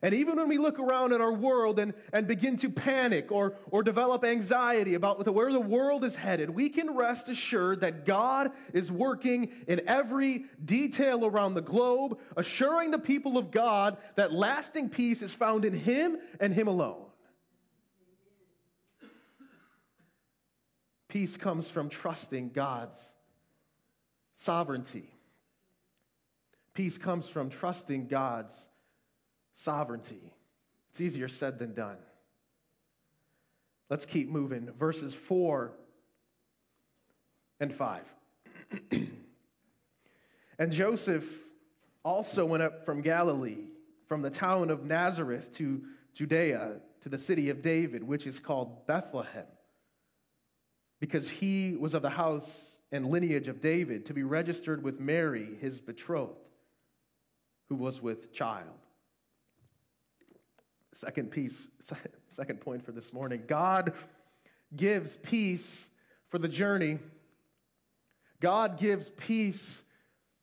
And 0.00 0.14
even 0.14 0.36
when 0.36 0.48
we 0.48 0.58
look 0.58 0.78
around 0.78 1.12
at 1.12 1.20
our 1.20 1.32
world 1.32 1.80
and, 1.80 1.92
and 2.12 2.28
begin 2.28 2.56
to 2.58 2.70
panic 2.70 3.32
or, 3.32 3.56
or 3.70 3.82
develop 3.82 4.24
anxiety 4.24 4.94
about 4.94 5.26
where 5.26 5.52
the 5.52 5.58
world 5.58 6.04
is 6.04 6.14
headed, 6.14 6.48
we 6.50 6.68
can 6.68 6.94
rest 6.94 7.28
assured 7.28 7.80
that 7.80 8.06
God 8.06 8.52
is 8.72 8.92
working 8.92 9.50
in 9.66 9.80
every 9.88 10.44
detail 10.64 11.26
around 11.26 11.54
the 11.54 11.62
globe, 11.62 12.18
assuring 12.36 12.92
the 12.92 12.98
people 12.98 13.36
of 13.36 13.50
God 13.50 13.96
that 14.14 14.32
lasting 14.32 14.88
peace 14.88 15.20
is 15.20 15.34
found 15.34 15.64
in 15.64 15.74
Him 15.74 16.18
and 16.38 16.54
Him 16.54 16.68
alone. 16.68 17.06
Peace 21.08 21.36
comes 21.36 21.68
from 21.68 21.88
trusting 21.88 22.50
God's 22.50 23.00
sovereignty. 24.36 25.10
Peace 26.74 26.98
comes 26.98 27.28
from 27.28 27.50
trusting 27.50 28.06
God's 28.06 28.54
sovereignty. 29.64 30.32
It's 30.90 31.00
easier 31.00 31.28
said 31.28 31.58
than 31.58 31.74
done. 31.74 31.96
Let's 33.90 34.04
keep 34.04 34.28
moving. 34.28 34.70
Verses 34.78 35.14
4 35.14 35.72
and 37.60 37.74
5. 37.74 38.02
and 40.58 40.72
Joseph 40.72 41.24
also 42.04 42.44
went 42.44 42.62
up 42.62 42.84
from 42.84 43.00
Galilee, 43.00 43.64
from 44.06 44.22
the 44.22 44.30
town 44.30 44.70
of 44.70 44.84
Nazareth 44.84 45.52
to 45.56 45.82
Judea, 46.14 46.80
to 47.02 47.08
the 47.08 47.18
city 47.18 47.50
of 47.50 47.62
David, 47.62 48.02
which 48.02 48.26
is 48.26 48.38
called 48.38 48.86
Bethlehem, 48.86 49.46
because 51.00 51.28
he 51.28 51.76
was 51.78 51.94
of 51.94 52.02
the 52.02 52.10
house 52.10 52.76
and 52.90 53.06
lineage 53.06 53.48
of 53.48 53.60
David, 53.60 54.06
to 54.06 54.14
be 54.14 54.22
registered 54.22 54.82
with 54.82 54.98
Mary, 54.98 55.48
his 55.60 55.78
betrothed, 55.78 56.34
who 57.68 57.76
was 57.76 58.00
with 58.00 58.32
child. 58.32 58.74
Second 61.00 61.30
piece, 61.30 61.68
second 62.36 62.60
point 62.60 62.84
for 62.84 62.90
this 62.90 63.12
morning. 63.12 63.42
God 63.46 63.92
gives 64.74 65.16
peace 65.22 65.88
for 66.28 66.38
the 66.38 66.48
journey. 66.48 66.98
God 68.40 68.78
gives 68.78 69.08
peace 69.10 69.82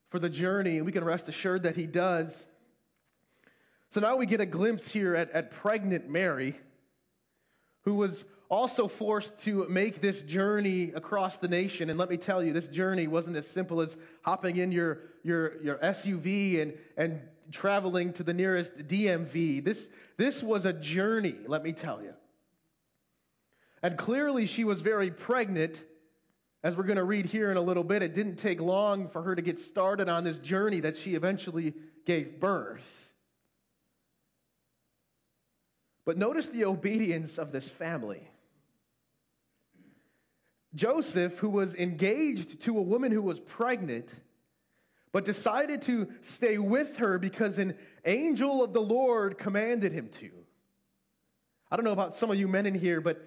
for 0.10 0.20
the 0.20 0.30
journey, 0.30 0.78
and 0.78 0.86
we 0.86 0.94
can 0.94 1.04
rest 1.04 1.28
assured 1.28 1.64
that 1.64 1.76
He 1.76 1.88
does. 1.88 2.34
So 3.90 4.00
now 4.00 4.16
we 4.16 4.26
get 4.26 4.40
a 4.40 4.46
glimpse 4.46 4.90
here 4.90 5.14
at, 5.14 5.30
at 5.32 5.52
pregnant 5.52 6.10
Mary, 6.10 6.58
who 7.82 7.96
was 7.96 8.24
also 8.48 8.88
forced 8.88 9.38
to 9.40 9.68
make 9.68 10.00
this 10.00 10.22
journey 10.22 10.92
across 10.96 11.38
the 11.38 11.48
nation. 11.50 11.90
And 11.90 12.00
let 12.00 12.10
me 12.10 12.18
tell 12.18 12.42
you, 12.42 12.54
this 12.54 12.68
journey 12.68 13.08
wasn't 13.08 13.36
as 13.36 13.48
simple 13.48 13.82
as 13.82 13.98
hopping 14.22 14.58
in 14.58 14.72
your, 14.72 15.00
your, 15.24 15.62
your 15.62 15.76
SUV 15.80 16.62
and, 16.62 16.74
and 16.96 17.20
traveling 17.52 18.14
to 18.14 18.24
the 18.24 18.34
nearest 18.34 18.88
DMV. 18.88 19.64
This, 19.64 19.88
this 20.18 20.42
was 20.42 20.66
a 20.66 20.74
journey, 20.74 21.36
let 21.48 21.64
me 21.64 21.74
tell 21.74 22.02
you. 22.02 22.14
And 23.84 23.98
clearly, 23.98 24.48
she 24.48 24.64
was 24.64 24.82
very 24.82 25.12
pregnant. 25.12 25.84
As 26.64 26.76
we're 26.76 26.86
going 26.86 26.98
to 26.98 27.04
read 27.04 27.28
here 27.28 27.52
in 27.52 27.58
a 27.58 27.62
little 27.62 27.84
bit, 27.84 28.02
it 28.02 28.16
didn't 28.16 28.38
take 28.38 28.60
long 28.60 29.10
for 29.10 29.22
her 29.22 29.36
to 29.36 29.42
get 29.42 29.60
started 29.60 30.10
on 30.10 30.24
this 30.24 30.40
journey 30.40 30.80
that 30.80 30.98
she 30.98 31.14
eventually 31.14 31.74
gave 32.06 32.40
birth. 32.40 32.82
But 36.06 36.18
notice 36.18 36.48
the 36.50 36.66
obedience 36.66 37.38
of 37.38 37.52
this 37.52 37.68
family. 37.68 38.28
Joseph, 40.76 41.38
who 41.38 41.50
was 41.50 41.74
engaged 41.76 42.62
to 42.62 42.78
a 42.78 42.82
woman 42.82 43.12
who 43.12 43.22
was 43.22 43.40
pregnant, 43.40 44.14
but 45.16 45.24
decided 45.24 45.82
to 45.82 46.10
stay 46.24 46.58
with 46.58 46.98
her 46.98 47.18
because 47.18 47.58
an 47.58 47.74
angel 48.04 48.62
of 48.62 48.74
the 48.74 48.82
Lord 48.82 49.38
commanded 49.38 49.94
him 49.94 50.10
to. 50.10 50.30
I 51.72 51.78
don't 51.78 51.86
know 51.86 51.94
about 51.94 52.18
some 52.18 52.30
of 52.30 52.38
you 52.38 52.50
men 52.50 52.66
in 52.66 52.76
here, 52.76 53.00
but 53.00 53.26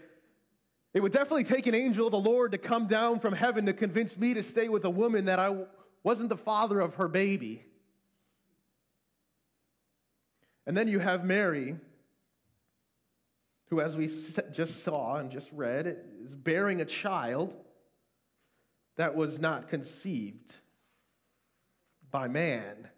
it 0.92 1.00
would 1.00 1.12
definitely 1.12 1.44
take 1.44 1.66
an 1.66 1.74
angel 1.74 2.04
of 2.04 2.12
the 2.12 2.18
Lord 2.18 2.52
to 2.52 2.58
come 2.58 2.88
down 2.88 3.20
from 3.20 3.32
heaven 3.32 3.64
to 3.64 3.72
convince 3.72 4.14
me 4.18 4.34
to 4.34 4.42
stay 4.42 4.68
with 4.68 4.84
a 4.84 4.90
woman 4.90 5.24
that 5.24 5.38
I 5.38 5.64
wasn't 6.02 6.28
the 6.28 6.36
father 6.36 6.78
of 6.78 6.96
her 6.96 7.08
baby. 7.08 7.64
And 10.66 10.76
then 10.76 10.88
you 10.88 10.98
have 10.98 11.24
Mary, 11.24 11.74
who, 13.70 13.80
as 13.80 13.96
we 13.96 14.10
just 14.52 14.84
saw 14.84 15.16
and 15.16 15.30
just 15.30 15.48
read, 15.52 15.86
is 16.26 16.34
bearing 16.34 16.82
a 16.82 16.84
child 16.84 17.54
that 18.96 19.16
was 19.16 19.38
not 19.38 19.70
conceived 19.70 20.54
by 22.10 22.28
man. 22.28 22.88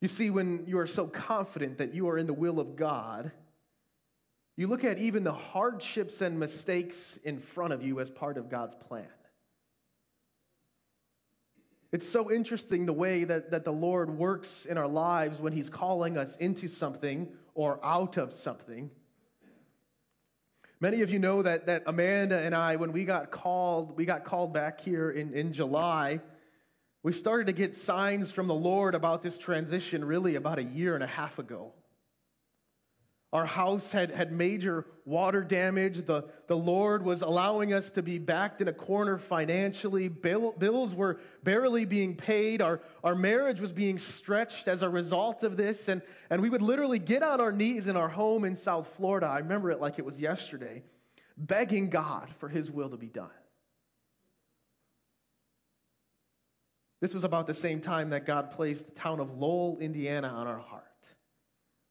You 0.00 0.08
see, 0.08 0.30
when 0.30 0.64
you 0.66 0.78
are 0.78 0.86
so 0.86 1.06
confident 1.06 1.78
that 1.78 1.94
you 1.94 2.08
are 2.08 2.16
in 2.16 2.26
the 2.26 2.32
will 2.32 2.58
of 2.58 2.76
God, 2.76 3.32
you 4.56 4.66
look 4.66 4.84
at 4.84 4.98
even 4.98 5.24
the 5.24 5.32
hardships 5.32 6.20
and 6.20 6.38
mistakes 6.38 7.18
in 7.24 7.38
front 7.38 7.72
of 7.72 7.82
you 7.82 8.00
as 8.00 8.10
part 8.10 8.36
of 8.36 8.50
God's 8.50 8.74
plan. 8.74 9.06
It's 11.92 12.08
so 12.08 12.30
interesting 12.30 12.86
the 12.86 12.92
way 12.92 13.24
that, 13.24 13.50
that 13.50 13.64
the 13.64 13.72
Lord 13.72 14.10
works 14.10 14.64
in 14.66 14.78
our 14.78 14.88
lives 14.88 15.40
when 15.40 15.52
He's 15.52 15.68
calling 15.68 16.16
us 16.16 16.36
into 16.36 16.68
something 16.68 17.28
or 17.54 17.84
out 17.84 18.16
of 18.16 18.32
something. 18.32 18.90
Many 20.82 21.02
of 21.02 21.10
you 21.10 21.18
know 21.18 21.42
that, 21.42 21.66
that 21.66 21.82
Amanda 21.84 22.38
and 22.38 22.54
I, 22.54 22.76
when 22.76 22.92
we 22.92 23.04
got 23.04 23.30
called, 23.30 23.98
we 23.98 24.06
got 24.06 24.24
called 24.24 24.54
back 24.54 24.80
here 24.80 25.10
in, 25.10 25.34
in 25.34 25.52
July, 25.52 26.20
we 27.02 27.12
started 27.12 27.48
to 27.48 27.52
get 27.52 27.74
signs 27.76 28.32
from 28.32 28.46
the 28.46 28.54
Lord 28.54 28.94
about 28.94 29.22
this 29.22 29.36
transition 29.36 30.02
really 30.02 30.36
about 30.36 30.58
a 30.58 30.62
year 30.62 30.94
and 30.94 31.04
a 31.04 31.06
half 31.06 31.38
ago. 31.38 31.74
Our 33.32 33.46
house 33.46 33.92
had, 33.92 34.10
had 34.10 34.32
major 34.32 34.86
water 35.04 35.44
damage. 35.44 36.04
The, 36.04 36.24
the 36.48 36.56
Lord 36.56 37.04
was 37.04 37.22
allowing 37.22 37.72
us 37.72 37.88
to 37.90 38.02
be 38.02 38.18
backed 38.18 38.60
in 38.60 38.66
a 38.66 38.72
corner 38.72 39.18
financially. 39.18 40.08
Bill, 40.08 40.52
bills 40.52 40.96
were 40.96 41.20
barely 41.44 41.84
being 41.84 42.16
paid. 42.16 42.60
Our, 42.60 42.80
our 43.04 43.14
marriage 43.14 43.60
was 43.60 43.70
being 43.70 44.00
stretched 44.00 44.66
as 44.66 44.82
a 44.82 44.88
result 44.88 45.44
of 45.44 45.56
this. 45.56 45.86
And, 45.86 46.02
and 46.28 46.42
we 46.42 46.50
would 46.50 46.62
literally 46.62 46.98
get 46.98 47.22
on 47.22 47.40
our 47.40 47.52
knees 47.52 47.86
in 47.86 47.96
our 47.96 48.08
home 48.08 48.44
in 48.44 48.56
South 48.56 48.88
Florida. 48.96 49.26
I 49.26 49.38
remember 49.38 49.70
it 49.70 49.80
like 49.80 50.00
it 50.00 50.04
was 50.04 50.18
yesterday, 50.18 50.82
begging 51.36 51.88
God 51.88 52.34
for 52.40 52.48
His 52.48 52.68
will 52.68 52.90
to 52.90 52.96
be 52.96 53.06
done. 53.06 53.30
This 57.00 57.14
was 57.14 57.22
about 57.22 57.46
the 57.46 57.54
same 57.54 57.80
time 57.80 58.10
that 58.10 58.26
God 58.26 58.50
placed 58.50 58.84
the 58.86 58.92
town 58.92 59.20
of 59.20 59.38
Lowell, 59.38 59.78
Indiana 59.80 60.28
on 60.28 60.48
our 60.48 60.58
heart. 60.58 60.89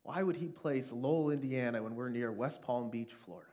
Why 0.10 0.24
would 0.24 0.38
he 0.38 0.48
place 0.48 0.91
Lowell, 0.91 1.30
Indiana 1.30 1.84
when 1.84 1.95
we're 1.95 2.10
near 2.10 2.32
West 2.32 2.63
Palm 2.63 2.89
Beach, 2.89 3.12
Florida? 3.26 3.52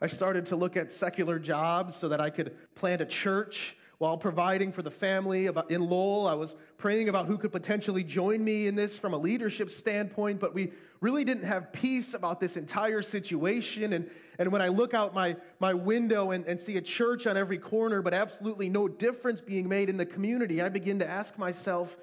I 0.00 0.08
started 0.08 0.46
to 0.46 0.56
look 0.56 0.76
at 0.76 0.90
secular 0.90 1.38
jobs 1.38 1.94
so 1.94 2.08
that 2.08 2.20
I 2.20 2.30
could 2.30 2.56
plant 2.74 3.00
a 3.00 3.06
church 3.06 3.76
while 3.98 4.18
providing 4.18 4.72
for 4.72 4.82
the 4.82 4.90
family 4.90 5.46
in 5.46 5.88
Lowell. 5.88 6.26
I 6.26 6.34
was 6.34 6.56
praying 6.76 7.08
about 7.08 7.26
who 7.26 7.38
could 7.38 7.52
potentially 7.52 8.02
join 8.02 8.42
me 8.42 8.66
in 8.66 8.74
this 8.74 8.98
from 8.98 9.14
a 9.14 9.18
leadership 9.18 9.70
standpoint, 9.70 10.40
but 10.40 10.52
we 10.52 10.72
really 11.00 11.22
didn't 11.22 11.44
have 11.44 11.72
peace 11.72 12.14
about 12.14 12.40
this 12.40 12.56
entire 12.56 13.02
situation. 13.02 13.92
And, 13.92 14.10
and 14.40 14.50
when 14.50 14.60
I 14.60 14.68
look 14.68 14.92
out 14.92 15.14
my, 15.14 15.36
my 15.60 15.72
window 15.72 16.32
and, 16.32 16.44
and 16.46 16.58
see 16.58 16.78
a 16.78 16.82
church 16.82 17.28
on 17.28 17.36
every 17.36 17.58
corner, 17.58 18.02
but 18.02 18.12
absolutely 18.12 18.68
no 18.68 18.88
difference 18.88 19.40
being 19.40 19.68
made 19.68 19.88
in 19.88 19.96
the 19.96 20.06
community, 20.06 20.60
I 20.60 20.68
begin 20.68 20.98
to 20.98 21.08
ask 21.08 21.38
myself, 21.38 21.96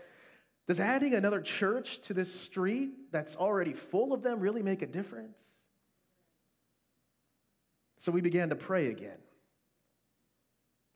does 0.67 0.79
adding 0.79 1.13
another 1.13 1.41
church 1.41 2.01
to 2.03 2.13
this 2.13 2.33
street 2.33 3.11
that's 3.11 3.35
already 3.35 3.73
full 3.73 4.13
of 4.13 4.23
them 4.23 4.39
really 4.39 4.63
make 4.63 4.81
a 4.81 4.87
difference? 4.87 5.37
So 7.99 8.11
we 8.11 8.21
began 8.21 8.49
to 8.49 8.55
pray 8.55 8.87
again. 8.87 9.17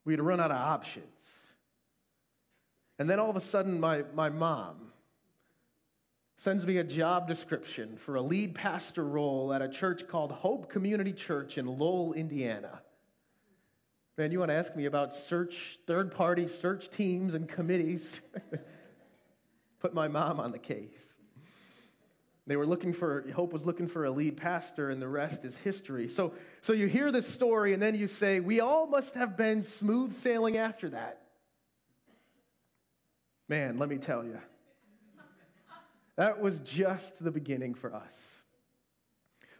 We 0.04 0.12
had 0.12 0.20
run 0.20 0.40
out 0.40 0.50
of 0.50 0.56
options. 0.56 1.04
And 2.98 3.08
then 3.08 3.20
all 3.20 3.30
of 3.30 3.36
a 3.36 3.40
sudden, 3.40 3.80
my, 3.80 4.02
my 4.14 4.28
mom 4.28 4.76
sends 6.38 6.66
me 6.66 6.78
a 6.78 6.84
job 6.84 7.28
description 7.28 7.98
for 8.04 8.16
a 8.16 8.22
lead 8.22 8.54
pastor 8.54 9.04
role 9.04 9.52
at 9.52 9.62
a 9.62 9.68
church 9.68 10.08
called 10.08 10.32
Hope 10.32 10.70
Community 10.70 11.12
Church 11.12 11.58
in 11.58 11.66
Lowell, 11.66 12.12
Indiana. 12.12 12.80
Man, 14.18 14.32
you 14.32 14.38
want 14.38 14.50
to 14.50 14.56
ask 14.56 14.74
me 14.74 14.86
about 14.86 15.14
search, 15.14 15.78
third 15.86 16.12
party 16.12 16.48
search 16.60 16.90
teams 16.90 17.34
and 17.34 17.48
committees? 17.48 18.02
put 19.80 19.94
my 19.94 20.08
mom 20.08 20.38
on 20.38 20.52
the 20.52 20.58
case. 20.58 21.14
They 22.46 22.56
were 22.56 22.66
looking 22.66 22.92
for, 22.92 23.24
Hope 23.34 23.52
was 23.52 23.64
looking 23.64 23.86
for 23.86 24.04
a 24.04 24.10
lead 24.10 24.36
pastor, 24.36 24.90
and 24.90 25.00
the 25.00 25.08
rest 25.08 25.44
is 25.44 25.56
history. 25.58 26.08
So, 26.08 26.32
so 26.62 26.72
you 26.72 26.86
hear 26.86 27.12
this 27.12 27.26
story, 27.26 27.74
and 27.74 27.82
then 27.82 27.94
you 27.94 28.06
say, 28.06 28.40
We 28.40 28.60
all 28.60 28.86
must 28.86 29.14
have 29.14 29.36
been 29.36 29.62
smooth 29.62 30.20
sailing 30.22 30.56
after 30.56 30.90
that. 30.90 31.20
Man, 33.48 33.78
let 33.78 33.88
me 33.88 33.98
tell 33.98 34.24
you, 34.24 34.38
that 36.16 36.40
was 36.40 36.58
just 36.60 37.22
the 37.22 37.30
beginning 37.30 37.74
for 37.74 37.94
us. 37.94 38.12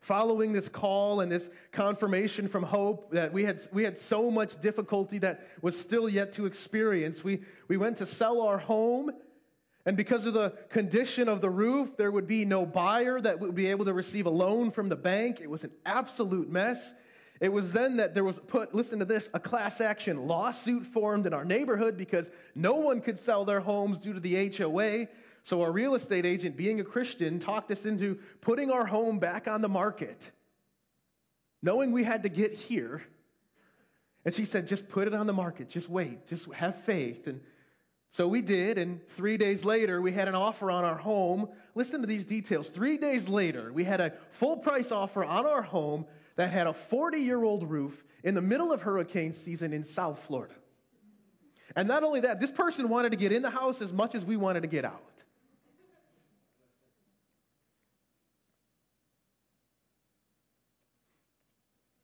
Following 0.00 0.52
this 0.52 0.68
call 0.68 1.20
and 1.20 1.30
this 1.30 1.48
confirmation 1.72 2.48
from 2.48 2.62
Hope 2.62 3.12
that 3.12 3.32
we 3.32 3.44
had, 3.44 3.60
we 3.72 3.84
had 3.84 3.98
so 3.98 4.30
much 4.30 4.60
difficulty 4.60 5.18
that 5.18 5.46
was 5.62 5.78
still 5.78 6.08
yet 6.08 6.32
to 6.32 6.46
experience, 6.46 7.22
we, 7.22 7.42
we 7.68 7.76
went 7.76 7.98
to 7.98 8.06
sell 8.06 8.40
our 8.40 8.58
home 8.58 9.12
and 9.86 9.96
because 9.96 10.26
of 10.26 10.34
the 10.34 10.52
condition 10.68 11.28
of 11.28 11.40
the 11.40 11.48
roof, 11.48 11.96
there 11.96 12.10
would 12.10 12.26
be 12.26 12.44
no 12.44 12.66
buyer 12.66 13.20
that 13.20 13.40
would 13.40 13.54
be 13.54 13.68
able 13.68 13.86
to 13.86 13.94
receive 13.94 14.26
a 14.26 14.30
loan 14.30 14.70
from 14.70 14.88
the 14.88 14.96
bank. 14.96 15.40
It 15.40 15.48
was 15.48 15.64
an 15.64 15.70
absolute 15.86 16.50
mess. 16.50 16.78
It 17.40 17.50
was 17.50 17.72
then 17.72 17.96
that 17.96 18.14
there 18.14 18.24
was 18.24 18.36
put, 18.46 18.74
listen 18.74 18.98
to 18.98 19.06
this, 19.06 19.30
a 19.32 19.40
class 19.40 19.80
action 19.80 20.26
lawsuit 20.26 20.86
formed 20.88 21.26
in 21.26 21.32
our 21.32 21.44
neighborhood 21.44 21.96
because 21.96 22.30
no 22.54 22.74
one 22.74 23.00
could 23.00 23.18
sell 23.18 23.46
their 23.46 23.60
homes 23.60 23.98
due 23.98 24.12
to 24.12 24.20
the 24.20 24.54
HOA. 24.54 25.08
So 25.44 25.62
our 25.62 25.72
real 25.72 25.94
estate 25.94 26.26
agent, 26.26 26.58
being 26.58 26.80
a 26.80 26.84
Christian, 26.84 27.40
talked 27.40 27.70
us 27.70 27.86
into 27.86 28.18
putting 28.42 28.70
our 28.70 28.84
home 28.84 29.18
back 29.18 29.48
on 29.48 29.62
the 29.62 29.68
market, 29.70 30.30
knowing 31.62 31.92
we 31.92 32.04
had 32.04 32.24
to 32.24 32.28
get 32.28 32.52
here. 32.52 33.02
And 34.26 34.34
she 34.34 34.44
said, 34.44 34.66
just 34.66 34.86
put 34.90 35.06
it 35.06 35.14
on 35.14 35.26
the 35.26 35.32
market. 35.32 35.70
Just 35.70 35.88
wait. 35.88 36.26
Just 36.26 36.52
have 36.52 36.84
faith. 36.84 37.26
And 37.26 37.40
so 38.12 38.26
we 38.26 38.42
did, 38.42 38.76
and 38.76 39.00
three 39.16 39.36
days 39.36 39.64
later, 39.64 40.00
we 40.00 40.10
had 40.10 40.26
an 40.26 40.34
offer 40.34 40.70
on 40.70 40.84
our 40.84 40.96
home. 40.96 41.48
Listen 41.76 42.00
to 42.00 42.08
these 42.08 42.24
details. 42.24 42.68
Three 42.68 42.96
days 42.96 43.28
later, 43.28 43.72
we 43.72 43.84
had 43.84 44.00
a 44.00 44.12
full 44.32 44.56
price 44.56 44.90
offer 44.90 45.24
on 45.24 45.46
our 45.46 45.62
home 45.62 46.06
that 46.34 46.50
had 46.50 46.66
a 46.66 46.72
40 46.72 47.18
year 47.18 47.42
old 47.44 47.70
roof 47.70 48.04
in 48.24 48.34
the 48.34 48.40
middle 48.40 48.72
of 48.72 48.82
hurricane 48.82 49.32
season 49.44 49.72
in 49.72 49.84
South 49.84 50.18
Florida. 50.26 50.54
And 51.76 51.86
not 51.86 52.02
only 52.02 52.20
that, 52.20 52.40
this 52.40 52.50
person 52.50 52.88
wanted 52.88 53.10
to 53.10 53.16
get 53.16 53.30
in 53.30 53.42
the 53.42 53.50
house 53.50 53.80
as 53.80 53.92
much 53.92 54.16
as 54.16 54.24
we 54.24 54.36
wanted 54.36 54.62
to 54.62 54.68
get 54.68 54.84
out. 54.84 55.02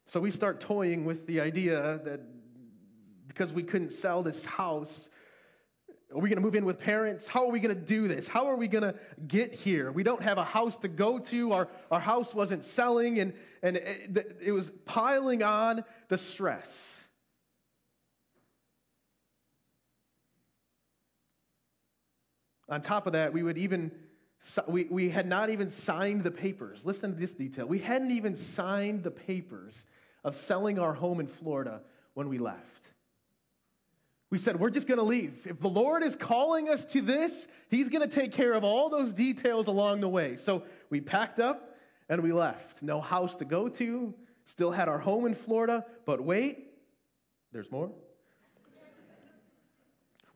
So 0.07 0.21
we 0.21 0.31
start 0.31 0.61
toying 0.61 1.05
with 1.05 1.27
the 1.27 1.41
idea 1.41 2.01
that 2.05 2.21
because 3.27 3.53
we 3.53 3.65
couldn't 3.65 3.93
sell 3.93 4.23
this 4.23 4.45
house, 4.45 5.09
are 6.17 6.21
we 6.21 6.31
going 6.31 6.39
to 6.39 6.43
move 6.43 6.55
in 6.55 6.65
with 6.65 6.81
parents? 6.81 7.27
How 7.27 7.45
are 7.45 7.51
we 7.51 7.61
going 7.61 7.75
to 7.75 7.81
do 7.81 8.09
this? 8.09 8.27
How 8.27 8.47
are 8.47 8.57
we 8.57 8.69
going 8.69 8.85
to 8.85 8.95
get 9.27 9.53
here? 9.53 9.93
We 9.93 10.03
don't 10.03 10.23
have 10.23 10.39
a 10.39 10.45
house 10.45 10.77
to 10.79 10.89
go 10.89 11.19
to. 11.19 11.53
Our, 11.53 11.69
our 11.91 12.01
house 12.01 12.35
wasn't 12.35 12.65
selling, 12.65 13.19
and, 13.19 13.35
and 13.63 13.77
it, 13.77 14.39
it 14.41 14.53
was 14.53 14.71
piling 14.87 15.43
on 15.43 15.85
the 16.09 16.17
stress. 16.17 16.67
On 22.71 22.81
top 22.81 23.07
of 23.07 23.13
that, 23.13 23.33
we 23.33 23.43
would 23.43 23.59
even 23.59 23.93
we, 24.69 24.85
we 24.85 25.09
had 25.11 25.27
not 25.27 25.51
even 25.51 25.71
signed 25.71 26.25
the 26.25 26.31
papers. 26.31 26.81
Listen 26.85 27.13
to 27.13 27.19
this 27.19 27.33
detail. 27.33 27.67
We 27.67 27.79
hadn't 27.79 28.11
even 28.11 28.37
signed 28.37 29.03
the 29.03 29.11
papers 29.11 29.75
of 30.25 30.39
selling 30.39 30.79
our 30.79 30.95
home 30.95 31.21
in 31.21 31.27
Florida 31.27 31.81
when 32.15 32.29
we 32.29 32.39
left. 32.39 32.76
We 34.31 34.39
said, 34.39 34.59
we're 34.59 34.71
just 34.71 34.89
going 34.89 34.99
to 34.99 35.05
leave. 35.05 35.35
If 35.45 35.61
the 35.61 35.69
Lord 35.69 36.03
is 36.03 36.17
calling 36.17 36.69
us 36.69 36.85
to 36.87 37.01
this, 37.01 37.33
He's 37.69 37.89
going 37.89 38.09
to 38.09 38.13
take 38.13 38.33
care 38.33 38.53
of 38.53 38.65
all 38.65 38.89
those 38.89 39.13
details 39.13 39.67
along 39.67 40.01
the 40.01 40.09
way. 40.09 40.37
So 40.37 40.65
we 40.91 41.01
packed 41.01 41.39
up 41.39 41.77
and 42.09 42.23
we 42.23 42.33
left. 42.33 42.83
No 42.83 43.01
house 43.01 43.37
to 43.37 43.45
go 43.45 43.69
to, 43.69 44.15
still 44.47 44.71
had 44.71 44.89
our 44.89 44.99
home 44.99 45.27
in 45.27 45.35
Florida, 45.35 45.85
but 46.05 46.23
wait, 46.23 46.71
there's 47.53 47.71
more. 47.71 47.91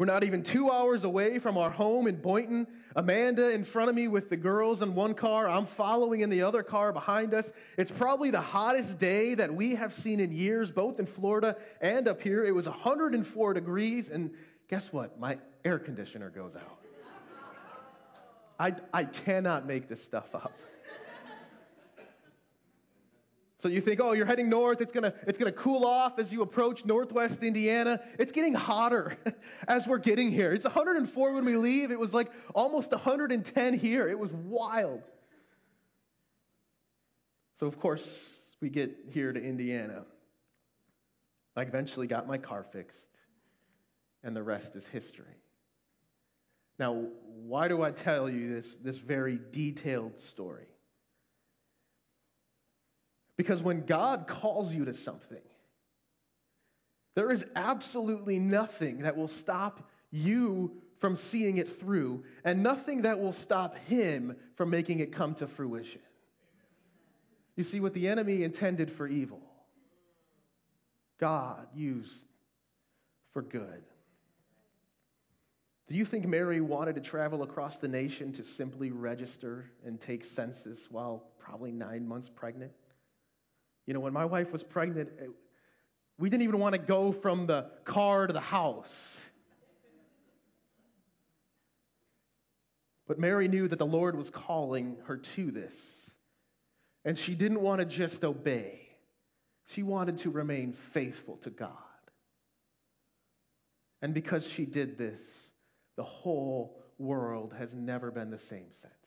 We're 0.01 0.07
not 0.07 0.25
even 0.25 0.43
two 0.43 0.71
hours 0.71 1.05
away 1.05 1.39
from 1.39 1.59
our 1.59 1.69
home 1.69 2.07
in 2.07 2.17
Boynton. 2.17 2.67
Amanda 2.97 3.51
in 3.51 3.67
front 3.67 3.91
of 3.91 3.95
me 3.95 4.09
with 4.09 4.31
the 4.31 4.37
girls 4.37 4.81
in 4.81 4.95
one 4.95 5.13
car. 5.13 5.47
I'm 5.47 5.67
following 5.67 6.23
in 6.23 6.31
the 6.31 6.41
other 6.41 6.63
car 6.63 6.91
behind 6.91 7.35
us. 7.35 7.51
It's 7.77 7.91
probably 7.91 8.31
the 8.31 8.41
hottest 8.41 8.99
day 8.99 9.35
that 9.35 9.55
we 9.55 9.75
have 9.75 9.93
seen 9.93 10.19
in 10.19 10.33
years, 10.33 10.71
both 10.71 11.01
in 11.01 11.05
Florida 11.05 11.55
and 11.83 12.09
up 12.09 12.23
here. 12.23 12.47
It 12.47 12.55
was 12.55 12.67
104 12.67 13.53
degrees, 13.53 14.09
and 14.09 14.31
guess 14.69 14.91
what? 14.91 15.21
My 15.21 15.37
air 15.67 15.79
conditioner 15.79 16.31
goes 16.31 16.57
out. 16.57 16.79
I, 18.59 18.77
I 18.95 19.05
cannot 19.05 19.67
make 19.67 19.87
this 19.87 20.03
stuff 20.03 20.35
up. 20.35 20.55
So 23.61 23.69
you 23.69 23.83
think, 23.83 24.01
oh, 24.01 24.13
you're 24.13 24.27
heading 24.27 24.49
north. 24.49 24.81
It's 24.81 24.91
gonna 24.91 25.13
it's 25.27 25.39
gonna 25.39 25.53
cool 25.53 25.85
off 25.85 26.19
as 26.19 26.33
you 26.33 26.41
approach 26.41 26.87
northwest 26.87 27.43
Indiana. 27.43 28.01
It's 28.19 28.33
getting 28.33 28.55
hotter 28.55 29.19
as 29.69 29.87
we're 29.87 29.99
getting 29.99 30.31
here. 30.31 30.53
It's 30.53 30.65
104 30.65 31.33
when 31.33 31.45
we 31.45 31.57
leave. 31.57 31.91
It 31.91 32.01
was 32.01 32.15
like 32.15 32.33
almost 32.55 32.91
110 32.91 33.79
here. 33.79 34.09
It 34.09 34.19
was 34.19 34.33
wild. 34.33 35.03
So 37.59 37.67
of 37.67 37.79
course 37.79 38.09
we 38.63 38.71
get 38.71 38.97
here 39.11 39.33
to 39.33 39.41
Indiana. 39.41 40.05
I 41.55 41.63
eventually 41.63 42.07
got 42.07 42.27
my 42.27 42.39
car 42.39 42.65
fixed, 42.73 43.09
and 44.23 44.35
the 44.35 44.43
rest 44.43 44.75
is 44.77 44.87
history. 44.87 45.37
Now, 46.79 47.05
why 47.45 47.69
do 47.69 47.83
I 47.83 47.91
tell 47.91 48.31
you 48.31 48.55
this, 48.55 48.75
this 48.83 48.97
very 48.97 49.39
detailed 49.51 50.19
story? 50.19 50.69
Because 53.41 53.63
when 53.63 53.87
God 53.87 54.27
calls 54.29 54.75
you 54.75 54.85
to 54.85 54.93
something, 54.93 55.41
there 57.15 57.33
is 57.33 57.43
absolutely 57.57 58.39
nothing 58.39 58.99
that 58.99 59.17
will 59.17 59.29
stop 59.29 59.89
you 60.11 60.73
from 60.99 61.17
seeing 61.17 61.57
it 61.57 61.81
through, 61.81 62.23
and 62.45 62.63
nothing 62.63 63.01
that 63.01 63.19
will 63.19 63.33
stop 63.33 63.79
Him 63.87 64.37
from 64.57 64.69
making 64.69 65.01
it 65.01 65.15
come 65.15 65.35
to 65.37 65.47
fruition. 65.47 66.03
You 67.57 67.65
see, 67.65 67.81
what 67.81 67.95
the 67.95 68.09
enemy 68.09 68.43
intended 68.43 68.93
for 68.93 69.09
evil, 69.09 69.41
God 71.19 71.67
used 71.75 72.27
for 73.33 73.41
good. 73.41 73.85
Do 75.89 75.95
you 75.95 76.05
think 76.05 76.29
Mary 76.29 76.61
wanted 76.61 76.95
to 76.97 77.01
travel 77.01 77.43
across 77.43 77.79
the 77.79 77.89
nation 77.89 78.35
to 78.35 78.45
simply 78.45 78.91
register 78.91 79.65
and 79.83 79.99
take 79.99 80.25
census 80.25 80.89
while 80.91 81.25
probably 81.39 81.73
nine 81.73 82.07
months 82.07 82.29
pregnant? 82.29 82.73
You 83.87 83.95
know, 83.95 84.01
when 84.01 84.13
my 84.13 84.25
wife 84.25 84.53
was 84.53 84.63
pregnant, 84.63 85.11
eh, 85.21 85.27
we 86.19 86.29
didn't 86.29 86.43
even 86.43 86.61
want 86.61 86.75
to 86.75 86.79
go 86.79 87.13
from 87.13 87.47
the 87.47 87.67
car 87.85 88.27
to 88.27 88.33
the 88.33 88.41
house. 88.41 88.95
But 93.09 93.19
Mary 93.19 93.49
knew 93.49 93.67
that 93.67 93.79
the 93.79 93.87
Lord 93.87 94.17
was 94.17 94.31
calling 94.31 94.97
her 95.07 95.17
to 95.17 95.51
this. 95.51 95.75
And 97.05 97.19
she 97.19 97.35
didn't 97.35 97.61
want 97.61 97.81
to 97.81 97.85
just 97.85 98.25
obey, 98.25 98.87
she 99.67 99.83
wanted 99.83 100.19
to 100.19 100.31
remain 100.31 100.73
faithful 100.73 101.39
to 101.39 101.51
God. 101.51 101.73
And 104.03 104.15
because 104.15 104.47
she 104.47 104.65
did 104.65 104.97
this, 104.97 105.23
the 105.97 106.05
whole 106.05 106.83
world 106.99 107.55
has 107.59 107.75
never 107.75 108.11
been 108.11 108.31
the 108.31 108.39
same 108.39 108.67
since. 108.81 109.00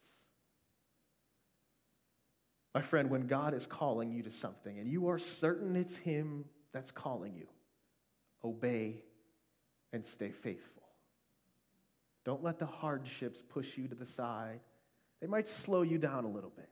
My 2.74 2.82
friend, 2.82 3.10
when 3.10 3.28
God 3.28 3.54
is 3.54 3.66
calling 3.68 4.12
you 4.12 4.24
to 4.24 4.32
something 4.32 4.80
and 4.80 4.88
you 4.88 5.10
are 5.10 5.20
certain 5.20 5.76
it's 5.76 5.96
Him 5.98 6.46
that's 6.74 6.92
calling 6.92 7.36
you, 7.36 7.48
obey 8.44 9.04
and 9.92 10.06
stay 10.06 10.32
faithful. 10.32 10.82
Don't 12.26 12.44
let 12.44 12.58
the 12.58 12.66
hardships 12.66 13.42
push 13.50 13.78
you 13.78 13.88
to 13.88 13.96
the 13.96 14.06
side. 14.06 14.60
They 15.22 15.28
might 15.28 15.48
slow 15.48 15.82
you 15.84 15.98
down 15.98 16.24
a 16.24 16.30
little 16.30 16.52
bit. 16.56 16.70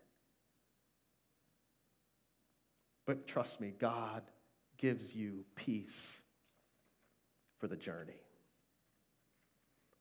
But 3.06 3.28
trust 3.28 3.60
me, 3.60 3.74
God 3.78 4.24
gives 4.78 5.14
you 5.14 5.46
peace 5.56 6.00
for 7.60 7.68
the 7.68 7.76
journey. 7.76 8.20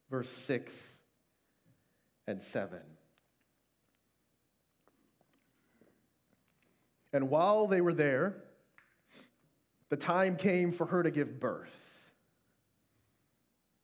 Verse 0.09 0.29
6 0.29 0.73
and 2.27 2.41
7. 2.41 2.79
And 7.13 7.29
while 7.29 7.67
they 7.67 7.81
were 7.81 7.93
there, 7.93 8.35
the 9.89 9.97
time 9.97 10.37
came 10.37 10.71
for 10.71 10.85
her 10.85 11.03
to 11.03 11.11
give 11.11 11.39
birth. 11.39 11.75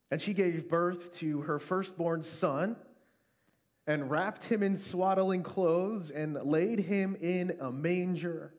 And 0.09 0.21
she 0.21 0.33
gave 0.33 0.69
birth 0.69 1.13
to 1.19 1.41
her 1.41 1.59
firstborn 1.59 2.23
son 2.23 2.77
and 3.87 4.09
wrapped 4.09 4.45
him 4.45 4.63
in 4.63 4.79
swaddling 4.79 5.43
clothes 5.43 6.11
and 6.11 6.37
laid 6.43 6.79
him 6.79 7.17
in 7.19 7.57
a 7.59 7.71
manger 7.71 8.53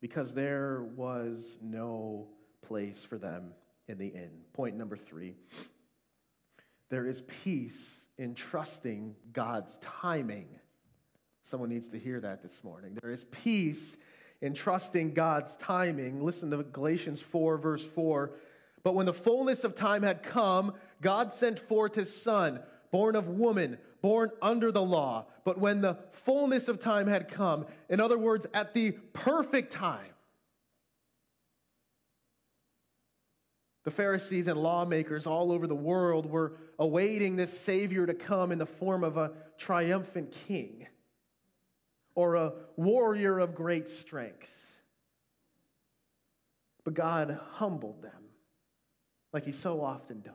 because 0.00 0.32
there 0.34 0.82
was 0.96 1.56
no 1.62 2.28
place 2.66 3.04
for 3.04 3.18
them 3.18 3.52
in 3.88 3.98
the 3.98 4.08
inn. 4.08 4.30
Point 4.52 4.76
number 4.76 4.96
three 4.96 5.36
there 6.90 7.06
is 7.06 7.22
peace 7.44 7.96
in 8.16 8.34
trusting 8.34 9.14
God's 9.32 9.78
timing 9.82 10.48
Someone 11.48 11.70
needs 11.70 11.88
to 11.88 11.98
hear 11.98 12.20
that 12.20 12.42
this 12.42 12.60
morning. 12.62 12.98
There 13.00 13.10
is 13.10 13.24
peace 13.30 13.96
in 14.42 14.52
trusting 14.52 15.14
God's 15.14 15.56
timing. 15.56 16.22
Listen 16.22 16.50
to 16.50 16.62
Galatians 16.62 17.22
4, 17.22 17.56
verse 17.56 17.82
4. 17.94 18.32
But 18.82 18.94
when 18.94 19.06
the 19.06 19.14
fullness 19.14 19.64
of 19.64 19.74
time 19.74 20.02
had 20.02 20.22
come, 20.22 20.74
God 21.00 21.32
sent 21.32 21.58
forth 21.58 21.94
his 21.94 22.14
Son, 22.14 22.60
born 22.90 23.16
of 23.16 23.28
woman, 23.28 23.78
born 24.02 24.30
under 24.42 24.70
the 24.70 24.82
law. 24.82 25.24
But 25.44 25.58
when 25.58 25.80
the 25.80 25.96
fullness 26.26 26.68
of 26.68 26.80
time 26.80 27.06
had 27.06 27.30
come, 27.30 27.64
in 27.88 27.98
other 27.98 28.18
words, 28.18 28.46
at 28.52 28.74
the 28.74 28.90
perfect 29.14 29.72
time, 29.72 30.12
The 33.84 33.94
Pharisees 33.94 34.48
and 34.48 34.62
lawmakers 34.62 35.26
all 35.26 35.50
over 35.50 35.66
the 35.66 35.74
world 35.74 36.26
were 36.26 36.58
awaiting 36.78 37.36
this 37.36 37.58
Savior 37.60 38.04
to 38.04 38.12
come 38.12 38.52
in 38.52 38.58
the 38.58 38.66
form 38.66 39.02
of 39.02 39.16
a 39.16 39.32
triumphant 39.56 40.36
king 40.46 40.86
or 42.18 42.34
a 42.34 42.52
warrior 42.74 43.38
of 43.38 43.54
great 43.54 43.88
strength. 43.88 44.50
But 46.82 46.94
God 46.94 47.38
humbled 47.52 48.02
them, 48.02 48.24
like 49.32 49.44
He 49.44 49.52
so 49.52 49.80
often 49.80 50.22
does, 50.22 50.34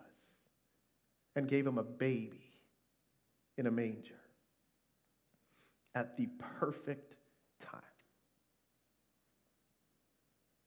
and 1.36 1.46
gave 1.46 1.66
them 1.66 1.78
a 1.78 1.84
baby 1.84 2.54
in 3.58 3.68
a 3.68 3.72
manger 3.72 4.16
at 5.94 6.16
the 6.16 6.30
perfect 6.58 7.18
time. 7.60 7.82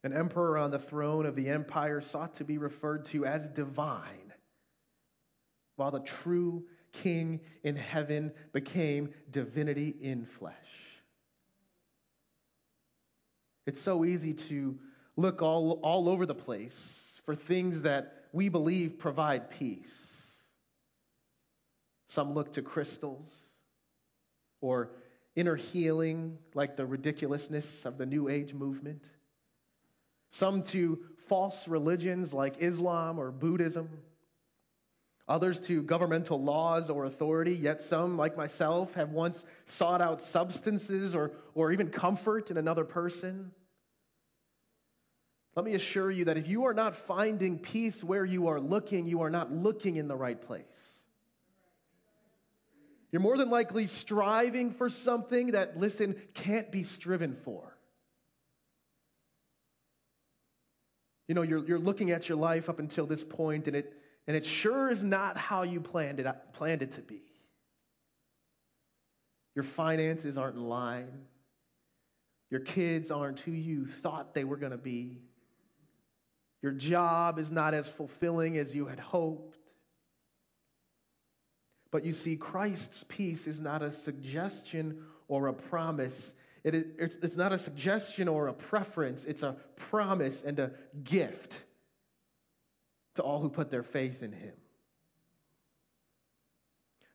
An 0.05 0.12
emperor 0.12 0.59
on 0.59 0.70
the 0.70 0.79
throne 0.79 1.24
of 1.24 1.35
the 1.35 1.48
empire 1.48 2.02
sought 2.02 2.35
to 2.35 2.44
be 2.44 2.59
referred 2.59 3.07
to 3.07 3.24
as 3.24 3.48
divine, 3.48 4.35
while 5.76 5.92
the 5.92 6.00
true 6.00 6.66
king 6.92 7.40
in 7.62 7.74
heaven 7.74 8.33
became 8.52 9.14
divinity 9.31 9.96
in 9.98 10.26
flesh. 10.26 10.52
It's 13.66 13.83
so 13.83 14.05
easy 14.05 14.33
to 14.33 14.79
look 15.16 15.42
all, 15.42 15.81
all 15.83 16.09
over 16.09 16.24
the 16.24 16.35
place 16.35 17.20
for 17.24 17.35
things 17.35 17.83
that 17.83 18.24
we 18.33 18.48
believe 18.48 18.98
provide 18.98 19.50
peace. 19.50 19.92
Some 22.09 22.35
look 22.35 22.52
to 22.55 22.62
crystals 22.62 23.29
or 24.61 24.90
inner 25.35 25.57
healing, 25.57 26.38
like 26.55 26.76
the 26.76 26.87
ridiculousness 26.87 27.66
of 27.85 27.98
the 27.98 28.07
New 28.07 28.29
Age 28.29 28.55
movement. 28.55 29.02
Some 30.31 30.62
to 30.64 30.98
false 31.29 31.66
religions 31.66 32.33
like 32.33 32.57
Islam 32.61 33.18
or 33.18 33.31
Buddhism. 33.31 33.88
Others 35.29 35.61
to 35.61 35.83
governmental 35.83 36.41
laws 36.41 36.89
or 36.89 37.05
authority, 37.05 37.55
yet 37.55 37.83
some, 37.83 38.17
like 38.17 38.37
myself, 38.37 38.95
have 38.95 39.11
once 39.11 39.45
sought 39.65 40.01
out 40.01 40.21
substances 40.21 41.17
or, 41.17 41.33
or 41.55 41.73
even 41.73 41.89
comfort 41.89 42.51
in 42.51 42.57
another 42.57 42.85
person. 42.85 43.51
Let 45.57 45.65
me 45.65 45.75
assure 45.75 46.11
you 46.11 46.27
that 46.27 46.37
if 46.37 46.47
you 46.47 46.67
are 46.67 46.75
not 46.75 46.95
finding 46.95 47.59
peace 47.59 48.05
where 48.05 48.25
you 48.25 48.49
are 48.49 48.61
looking, 48.61 49.07
you 49.07 49.23
are 49.23 49.31
not 49.31 49.53
looking 49.53 49.97
in 49.97 50.07
the 50.07 50.15
right 50.15 50.41
place. 50.41 50.65
You're 53.11 53.23
more 53.23 53.37
than 53.37 53.51
likely 53.51 53.87
striving 53.87 54.71
for 54.73 54.89
something 54.89 55.53
that, 55.53 55.79
listen, 55.79 56.15
can't 56.35 56.71
be 56.71 56.83
striven 56.83 57.37
for. 57.45 57.77
You 61.27 61.35
know, 61.35 61.43
you're, 61.43 61.65
you're 61.67 61.79
looking 61.79 62.12
at 62.12 62.29
your 62.29 62.39
life 62.39 62.69
up 62.69 62.79
until 62.79 63.07
this 63.07 63.25
point, 63.25 63.67
and 63.67 63.77
it, 63.77 63.93
and 64.27 64.37
it 64.37 64.45
sure 64.45 64.89
is 64.89 65.03
not 65.05 65.37
how 65.37 65.62
you 65.62 65.81
planned 65.81 66.21
it, 66.21 66.27
planned 66.53 66.83
it 66.83 66.93
to 66.93 67.01
be. 67.01 67.23
Your 69.55 69.65
finances 69.65 70.37
aren't 70.37 70.57
in 70.57 70.69
line. 70.69 71.27
Your 72.51 72.61
kids 72.61 73.11
aren't 73.11 73.41
who 73.41 73.53
you 73.53 73.87
thought 73.87 74.35
they 74.35 74.45
were 74.45 74.57
going 74.57 74.73
to 74.73 74.79
be. 74.79 75.19
Your 76.62 76.73
job 76.73 77.39
is 77.39 77.51
not 77.51 77.75
as 77.75 77.89
fulfilling 77.89 78.59
as 78.59 78.75
you 78.75 78.87
had 78.87 78.99
hoped. 78.99 79.59
But 81.91 82.05
you 82.05 82.12
see, 82.12 82.37
Christ's 82.37 83.05
peace 83.09 83.47
is 83.47 83.61
not 83.61 83.83
a 83.83 83.93
suggestion 83.93 85.03
or 85.29 85.47
a 85.47 85.53
promise. 85.53 86.33
It 86.65 86.75
is, 86.75 86.85
it's, 86.99 87.17
it's 87.23 87.37
not 87.37 87.53
a 87.53 87.59
suggestion 87.59 88.29
or 88.29 88.49
a 88.49 88.53
preference, 88.53 89.25
it's 89.25 89.43
a 89.43 89.57
promise 89.77 90.43
and 90.45 90.59
a 90.59 90.73
gift 91.05 91.62
to 93.16 93.22
all 93.22 93.40
who 93.40 93.48
put 93.48 93.70
their 93.70 93.83
faith 93.83 94.22
in 94.22 94.33
Him. 94.33 94.52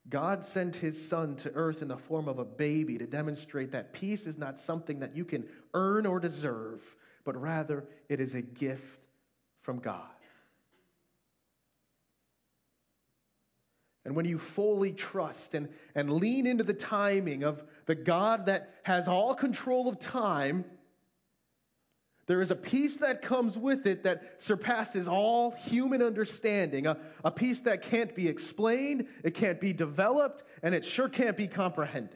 God 0.09 0.43
sent 0.45 0.75
his 0.75 1.09
son 1.09 1.35
to 1.37 1.51
earth 1.53 1.81
in 1.81 1.87
the 1.87 1.97
form 1.97 2.27
of 2.27 2.39
a 2.39 2.45
baby 2.45 2.97
to 2.97 3.05
demonstrate 3.05 3.71
that 3.71 3.93
peace 3.93 4.25
is 4.25 4.37
not 4.37 4.57
something 4.59 4.99
that 4.99 5.15
you 5.15 5.23
can 5.23 5.45
earn 5.73 6.05
or 6.05 6.19
deserve, 6.19 6.81
but 7.23 7.39
rather 7.39 7.85
it 8.09 8.19
is 8.19 8.33
a 8.33 8.41
gift 8.41 8.83
from 9.61 9.79
God. 9.79 10.01
And 14.03 14.15
when 14.15 14.25
you 14.25 14.39
fully 14.39 14.91
trust 14.93 15.53
and, 15.53 15.69
and 15.93 16.11
lean 16.11 16.47
into 16.47 16.63
the 16.63 16.73
timing 16.73 17.43
of 17.43 17.63
the 17.85 17.93
God 17.93 18.47
that 18.47 18.73
has 18.81 19.07
all 19.07 19.35
control 19.35 19.87
of 19.87 19.99
time, 19.99 20.65
there 22.27 22.41
is 22.41 22.51
a 22.51 22.55
peace 22.55 22.97
that 22.97 23.21
comes 23.21 23.57
with 23.57 23.87
it 23.87 24.03
that 24.03 24.35
surpasses 24.39 25.07
all 25.07 25.51
human 25.51 26.01
understanding, 26.01 26.85
a, 26.87 26.97
a 27.23 27.31
peace 27.31 27.59
that 27.61 27.81
can't 27.81 28.15
be 28.15 28.27
explained, 28.27 29.07
it 29.23 29.33
can't 29.33 29.59
be 29.59 29.73
developed, 29.73 30.43
and 30.63 30.75
it 30.75 30.85
sure 30.85 31.09
can't 31.09 31.35
be 31.35 31.47
comprehended. 31.47 32.15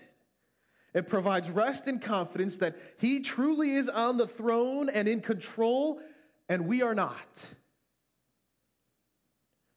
It 0.94 1.10
provides 1.10 1.50
rest 1.50 1.88
and 1.88 2.02
confidence 2.02 2.58
that 2.60 2.78
He 2.98 3.20
truly 3.20 3.76
is 3.76 3.90
on 3.90 4.16
the 4.18 4.28
throne 4.28 4.90
and 4.90 5.08
in 5.08 5.20
control, 5.20 6.00
and 6.48 6.68
we 6.68 6.82
are 6.82 6.96
not. 6.96 7.44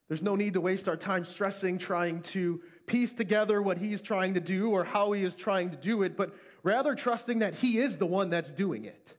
There's 0.06 0.22
no 0.22 0.36
need 0.36 0.54
to 0.54 0.60
waste 0.60 0.88
our 0.88 0.96
time 0.96 1.24
stressing, 1.24 1.78
trying 1.78 2.22
to 2.22 2.60
piece 2.86 3.12
together 3.12 3.60
what 3.60 3.78
He's 3.78 4.00
trying 4.00 4.34
to 4.34 4.40
do 4.40 4.70
or 4.70 4.84
how 4.84 5.10
He 5.12 5.24
is 5.24 5.34
trying 5.34 5.70
to 5.70 5.76
do 5.76 6.02
it, 6.02 6.16
but 6.16 6.36
rather 6.62 6.94
trusting 6.94 7.40
that 7.40 7.54
He 7.54 7.78
is 7.78 7.96
the 7.96 8.06
one 8.06 8.30
that's 8.30 8.52
doing 8.52 8.84
it. 8.84 9.17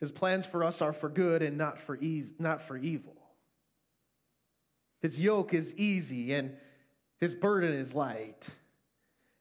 His 0.00 0.10
plans 0.10 0.46
for 0.46 0.64
us 0.64 0.80
are 0.80 0.92
for 0.92 1.08
good 1.08 1.42
and 1.42 1.58
not 1.58 1.78
for, 1.80 1.98
not 2.38 2.66
for 2.66 2.76
evil. 2.76 3.16
His 5.02 5.18
yoke 5.18 5.54
is 5.54 5.74
easy 5.74 6.34
and 6.34 6.56
his 7.18 7.34
burden 7.34 7.72
is 7.72 7.94
light. 7.94 8.46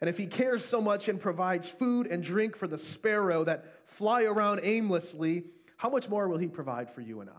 And 0.02 0.10
if 0.10 0.17
he 0.17 0.28
cares 0.28 0.63
so 0.63 0.82
much 0.82 1.08
and 1.08 1.19
provides 1.19 1.67
food 1.67 2.08
and 2.08 2.24
drink 2.24 2.56
for 2.56 2.67
the 2.67 2.78
sparrow 2.78 3.43
that 3.45 3.65
fly 3.86 4.24
around 4.24 4.62
aimlessly, 4.63 5.45
how 5.78 5.89
much 5.89 6.08
more 6.10 6.28
will 6.28 6.38
he 6.38 6.48
provide 6.48 6.93
for 6.93 7.02
you 7.02 7.22
and 7.22 7.30
I? 7.30 7.34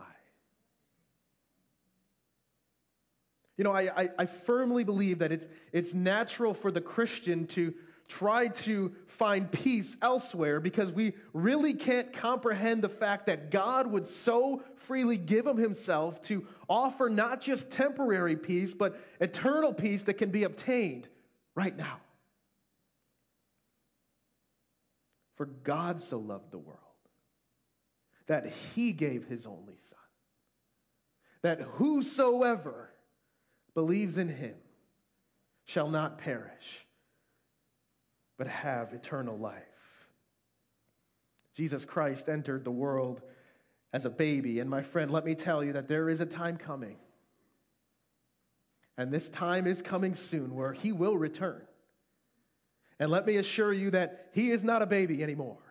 You 3.57 3.63
know, 3.63 3.71
I, 3.71 4.03
I, 4.03 4.09
I 4.17 4.25
firmly 4.25 4.83
believe 4.83 5.19
that 5.19 5.31
it's, 5.31 5.47
it's 5.71 5.93
natural 5.93 6.53
for 6.53 6.71
the 6.71 6.81
Christian 6.81 7.45
to 7.47 7.73
try 8.11 8.49
to 8.49 8.91
find 9.07 9.49
peace 9.51 9.95
elsewhere 10.01 10.59
because 10.59 10.91
we 10.91 11.13
really 11.33 11.73
can't 11.73 12.11
comprehend 12.11 12.81
the 12.83 12.89
fact 12.89 13.25
that 13.27 13.51
God 13.51 13.87
would 13.87 14.05
so 14.05 14.61
freely 14.85 15.17
give 15.17 15.47
of 15.47 15.57
himself 15.57 16.21
to 16.23 16.45
offer 16.67 17.09
not 17.09 17.39
just 17.39 17.71
temporary 17.71 18.35
peace, 18.35 18.73
but 18.73 18.99
eternal 19.21 19.73
peace 19.73 20.03
that 20.03 20.15
can 20.15 20.29
be 20.29 20.43
obtained 20.43 21.07
right 21.55 21.75
now. 21.75 21.99
For 25.37 25.45
God 25.45 26.01
so 26.03 26.19
loved 26.19 26.51
the 26.51 26.57
world 26.57 26.79
that 28.27 28.51
he 28.75 28.91
gave 28.91 29.25
his 29.25 29.45
only 29.45 29.77
Son, 29.89 29.97
that 31.43 31.61
whosoever 31.61 32.89
believes 33.73 34.17
in 34.17 34.27
him 34.27 34.55
shall 35.65 35.89
not 35.89 36.17
perish 36.17 36.85
but 38.41 38.47
have 38.47 38.91
eternal 38.91 39.37
life. 39.37 39.61
Jesus 41.55 41.85
Christ 41.85 42.27
entered 42.27 42.63
the 42.63 42.71
world 42.71 43.21
as 43.93 44.05
a 44.05 44.09
baby. 44.09 44.59
And 44.59 44.67
my 44.67 44.81
friend, 44.81 45.11
let 45.11 45.23
me 45.23 45.35
tell 45.35 45.63
you 45.63 45.73
that 45.73 45.87
there 45.87 46.09
is 46.09 46.21
a 46.21 46.25
time 46.25 46.57
coming. 46.57 46.95
And 48.97 49.11
this 49.11 49.29
time 49.29 49.67
is 49.67 49.83
coming 49.83 50.15
soon 50.15 50.55
where 50.55 50.73
he 50.73 50.91
will 50.91 51.15
return. 51.15 51.61
And 52.99 53.11
let 53.11 53.27
me 53.27 53.37
assure 53.37 53.73
you 53.73 53.91
that 53.91 54.29
he 54.31 54.49
is 54.49 54.63
not 54.63 54.81
a 54.81 54.87
baby 54.87 55.21
anymore. 55.21 55.61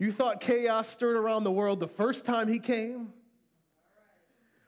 You 0.00 0.10
thought 0.10 0.40
chaos 0.40 0.88
stirred 0.88 1.16
around 1.16 1.44
the 1.44 1.52
world 1.52 1.78
the 1.78 1.86
first 1.86 2.24
time 2.24 2.52
he 2.52 2.58
came? 2.58 3.12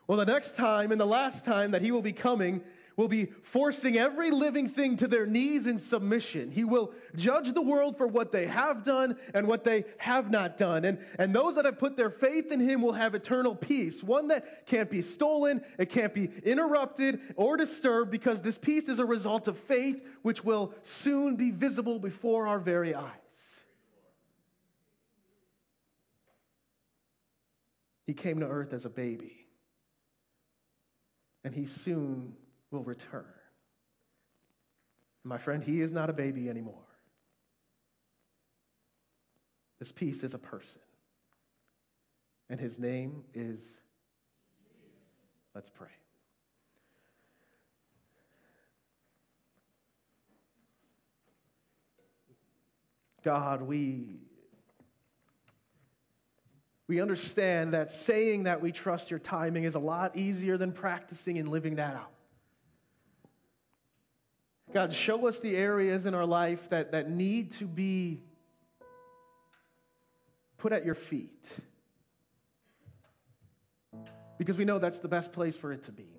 Well, 0.06 0.18
the 0.18 0.26
next 0.26 0.54
time 0.54 0.92
and 0.92 1.00
the 1.00 1.06
last 1.06 1.44
time 1.44 1.72
that 1.72 1.82
he 1.82 1.90
will 1.90 2.02
be 2.02 2.12
coming 2.12 2.62
will 2.96 3.08
be 3.08 3.26
forcing 3.42 3.98
every 3.98 4.30
living 4.30 4.68
thing 4.68 4.96
to 4.96 5.06
their 5.06 5.26
knees 5.26 5.66
in 5.66 5.78
submission. 5.78 6.50
He 6.50 6.64
will 6.64 6.92
judge 7.14 7.52
the 7.52 7.62
world 7.62 7.98
for 7.98 8.06
what 8.06 8.32
they 8.32 8.46
have 8.46 8.84
done 8.84 9.16
and 9.34 9.46
what 9.46 9.64
they 9.64 9.84
have 9.98 10.30
not 10.30 10.56
done. 10.56 10.86
And, 10.86 10.98
and 11.18 11.34
those 11.34 11.56
that 11.56 11.66
have 11.66 11.78
put 11.78 11.96
their 11.96 12.08
faith 12.08 12.50
in 12.50 12.58
him 12.58 12.80
will 12.80 12.94
have 12.94 13.14
eternal 13.14 13.54
peace, 13.54 14.02
one 14.02 14.28
that 14.28 14.66
can't 14.66 14.90
be 14.90 15.02
stolen, 15.02 15.62
it 15.78 15.90
can't 15.90 16.14
be 16.14 16.30
interrupted 16.44 17.20
or 17.36 17.58
disturbed, 17.58 18.10
because 18.10 18.40
this 18.40 18.56
peace 18.56 18.88
is 18.88 18.98
a 18.98 19.04
result 19.04 19.46
of 19.46 19.58
faith 19.58 20.02
which 20.22 20.42
will 20.42 20.72
soon 20.82 21.36
be 21.36 21.50
visible 21.50 21.98
before 21.98 22.46
our 22.46 22.58
very 22.58 22.94
eyes. 22.94 23.10
He 28.06 28.14
came 28.14 28.40
to 28.40 28.46
earth 28.46 28.72
as 28.72 28.84
a 28.84 28.88
baby. 28.88 29.46
And 31.44 31.54
he 31.54 31.66
soon 31.66 32.34
will 32.70 32.82
return. 32.82 33.24
My 35.24 35.38
friend, 35.38 35.62
he 35.62 35.80
is 35.80 35.92
not 35.92 36.10
a 36.10 36.12
baby 36.12 36.48
anymore. 36.48 36.74
This 39.78 39.92
peace 39.92 40.22
is 40.22 40.34
a 40.34 40.38
person. 40.38 40.80
And 42.48 42.60
his 42.60 42.78
name 42.78 43.24
is. 43.34 43.60
Let's 45.54 45.70
pray. 45.70 45.88
God, 53.24 53.62
we 53.62 54.20
we 56.88 57.00
understand 57.00 57.74
that 57.74 57.90
saying 57.90 58.44
that 58.44 58.62
we 58.62 58.70
trust 58.70 59.10
your 59.10 59.18
timing 59.18 59.64
is 59.64 59.74
a 59.74 59.80
lot 59.80 60.16
easier 60.16 60.56
than 60.56 60.70
practicing 60.70 61.38
and 61.38 61.48
living 61.48 61.76
that 61.76 61.96
out. 61.96 62.12
God, 64.76 64.92
show 64.92 65.26
us 65.26 65.40
the 65.40 65.56
areas 65.56 66.04
in 66.04 66.12
our 66.12 66.26
life 66.26 66.60
that, 66.68 66.92
that 66.92 67.08
need 67.08 67.52
to 67.52 67.64
be 67.64 68.20
put 70.58 70.70
at 70.70 70.84
your 70.84 70.94
feet. 70.94 71.48
Because 74.36 74.58
we 74.58 74.66
know 74.66 74.78
that's 74.78 74.98
the 74.98 75.08
best 75.08 75.32
place 75.32 75.56
for 75.56 75.72
it 75.72 75.84
to 75.84 75.92
be. 75.92 76.10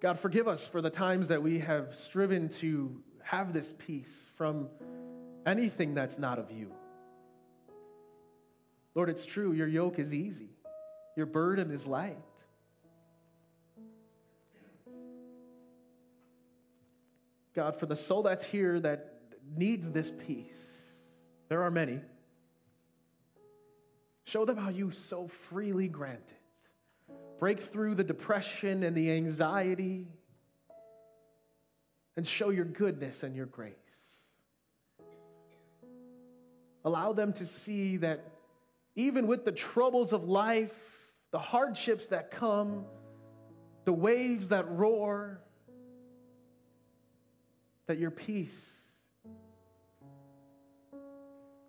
God, 0.00 0.18
forgive 0.18 0.48
us 0.48 0.66
for 0.66 0.82
the 0.82 0.90
times 0.90 1.28
that 1.28 1.40
we 1.40 1.60
have 1.60 1.94
striven 1.94 2.48
to 2.58 3.00
have 3.22 3.52
this 3.52 3.72
peace 3.78 4.26
from 4.36 4.66
anything 5.46 5.94
that's 5.94 6.18
not 6.18 6.40
of 6.40 6.50
you. 6.50 6.72
Lord, 8.96 9.08
it's 9.08 9.24
true, 9.24 9.52
your 9.52 9.68
yoke 9.68 10.00
is 10.00 10.12
easy, 10.12 10.50
your 11.16 11.26
burden 11.26 11.70
is 11.70 11.86
light. 11.86 12.18
God, 17.54 17.78
for 17.78 17.86
the 17.86 17.96
soul 17.96 18.22
that's 18.22 18.44
here 18.44 18.80
that 18.80 19.14
needs 19.56 19.90
this 19.90 20.10
peace, 20.26 20.46
there 21.48 21.62
are 21.62 21.70
many. 21.70 22.00
Show 24.24 24.44
them 24.44 24.56
how 24.56 24.70
you 24.70 24.90
so 24.90 25.28
freely 25.48 25.88
grant 25.88 26.20
it. 26.28 27.14
Break 27.38 27.60
through 27.60 27.96
the 27.96 28.04
depression 28.04 28.84
and 28.84 28.96
the 28.96 29.10
anxiety 29.10 30.06
and 32.16 32.26
show 32.26 32.50
your 32.50 32.64
goodness 32.64 33.22
and 33.22 33.34
your 33.34 33.46
grace. 33.46 33.74
Allow 36.84 37.12
them 37.12 37.32
to 37.34 37.46
see 37.46 37.96
that 37.98 38.24
even 38.96 39.26
with 39.26 39.44
the 39.44 39.52
troubles 39.52 40.12
of 40.12 40.28
life, 40.28 40.72
the 41.30 41.38
hardships 41.38 42.06
that 42.08 42.30
come, 42.30 42.84
the 43.84 43.92
waves 43.92 44.48
that 44.48 44.70
roar, 44.70 45.40
that 47.86 47.98
your 47.98 48.10
peace 48.10 48.54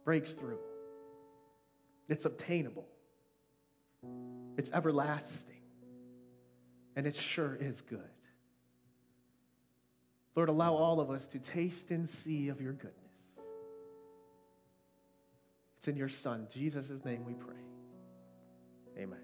breaks 0.03 0.31
through. 0.31 0.59
It's 2.09 2.25
obtainable, 2.25 2.85
it's 4.57 4.69
everlasting, 4.71 5.61
and 6.95 7.07
it 7.07 7.15
sure 7.15 7.57
is 7.59 7.81
good. 7.81 7.99
Lord, 10.35 10.49
allow 10.49 10.73
all 10.73 10.99
of 10.99 11.11
us 11.11 11.27
to 11.27 11.39
taste 11.39 11.91
and 11.91 12.09
see 12.09 12.49
of 12.49 12.59
your 12.59 12.73
goodness. 12.73 12.97
It's 15.77 15.87
in 15.87 15.95
your 15.95 16.09
Son, 16.09 16.47
Jesus' 16.53 16.91
name, 17.05 17.23
we 17.25 17.33
pray. 17.33 17.55
Amen. 18.97 19.09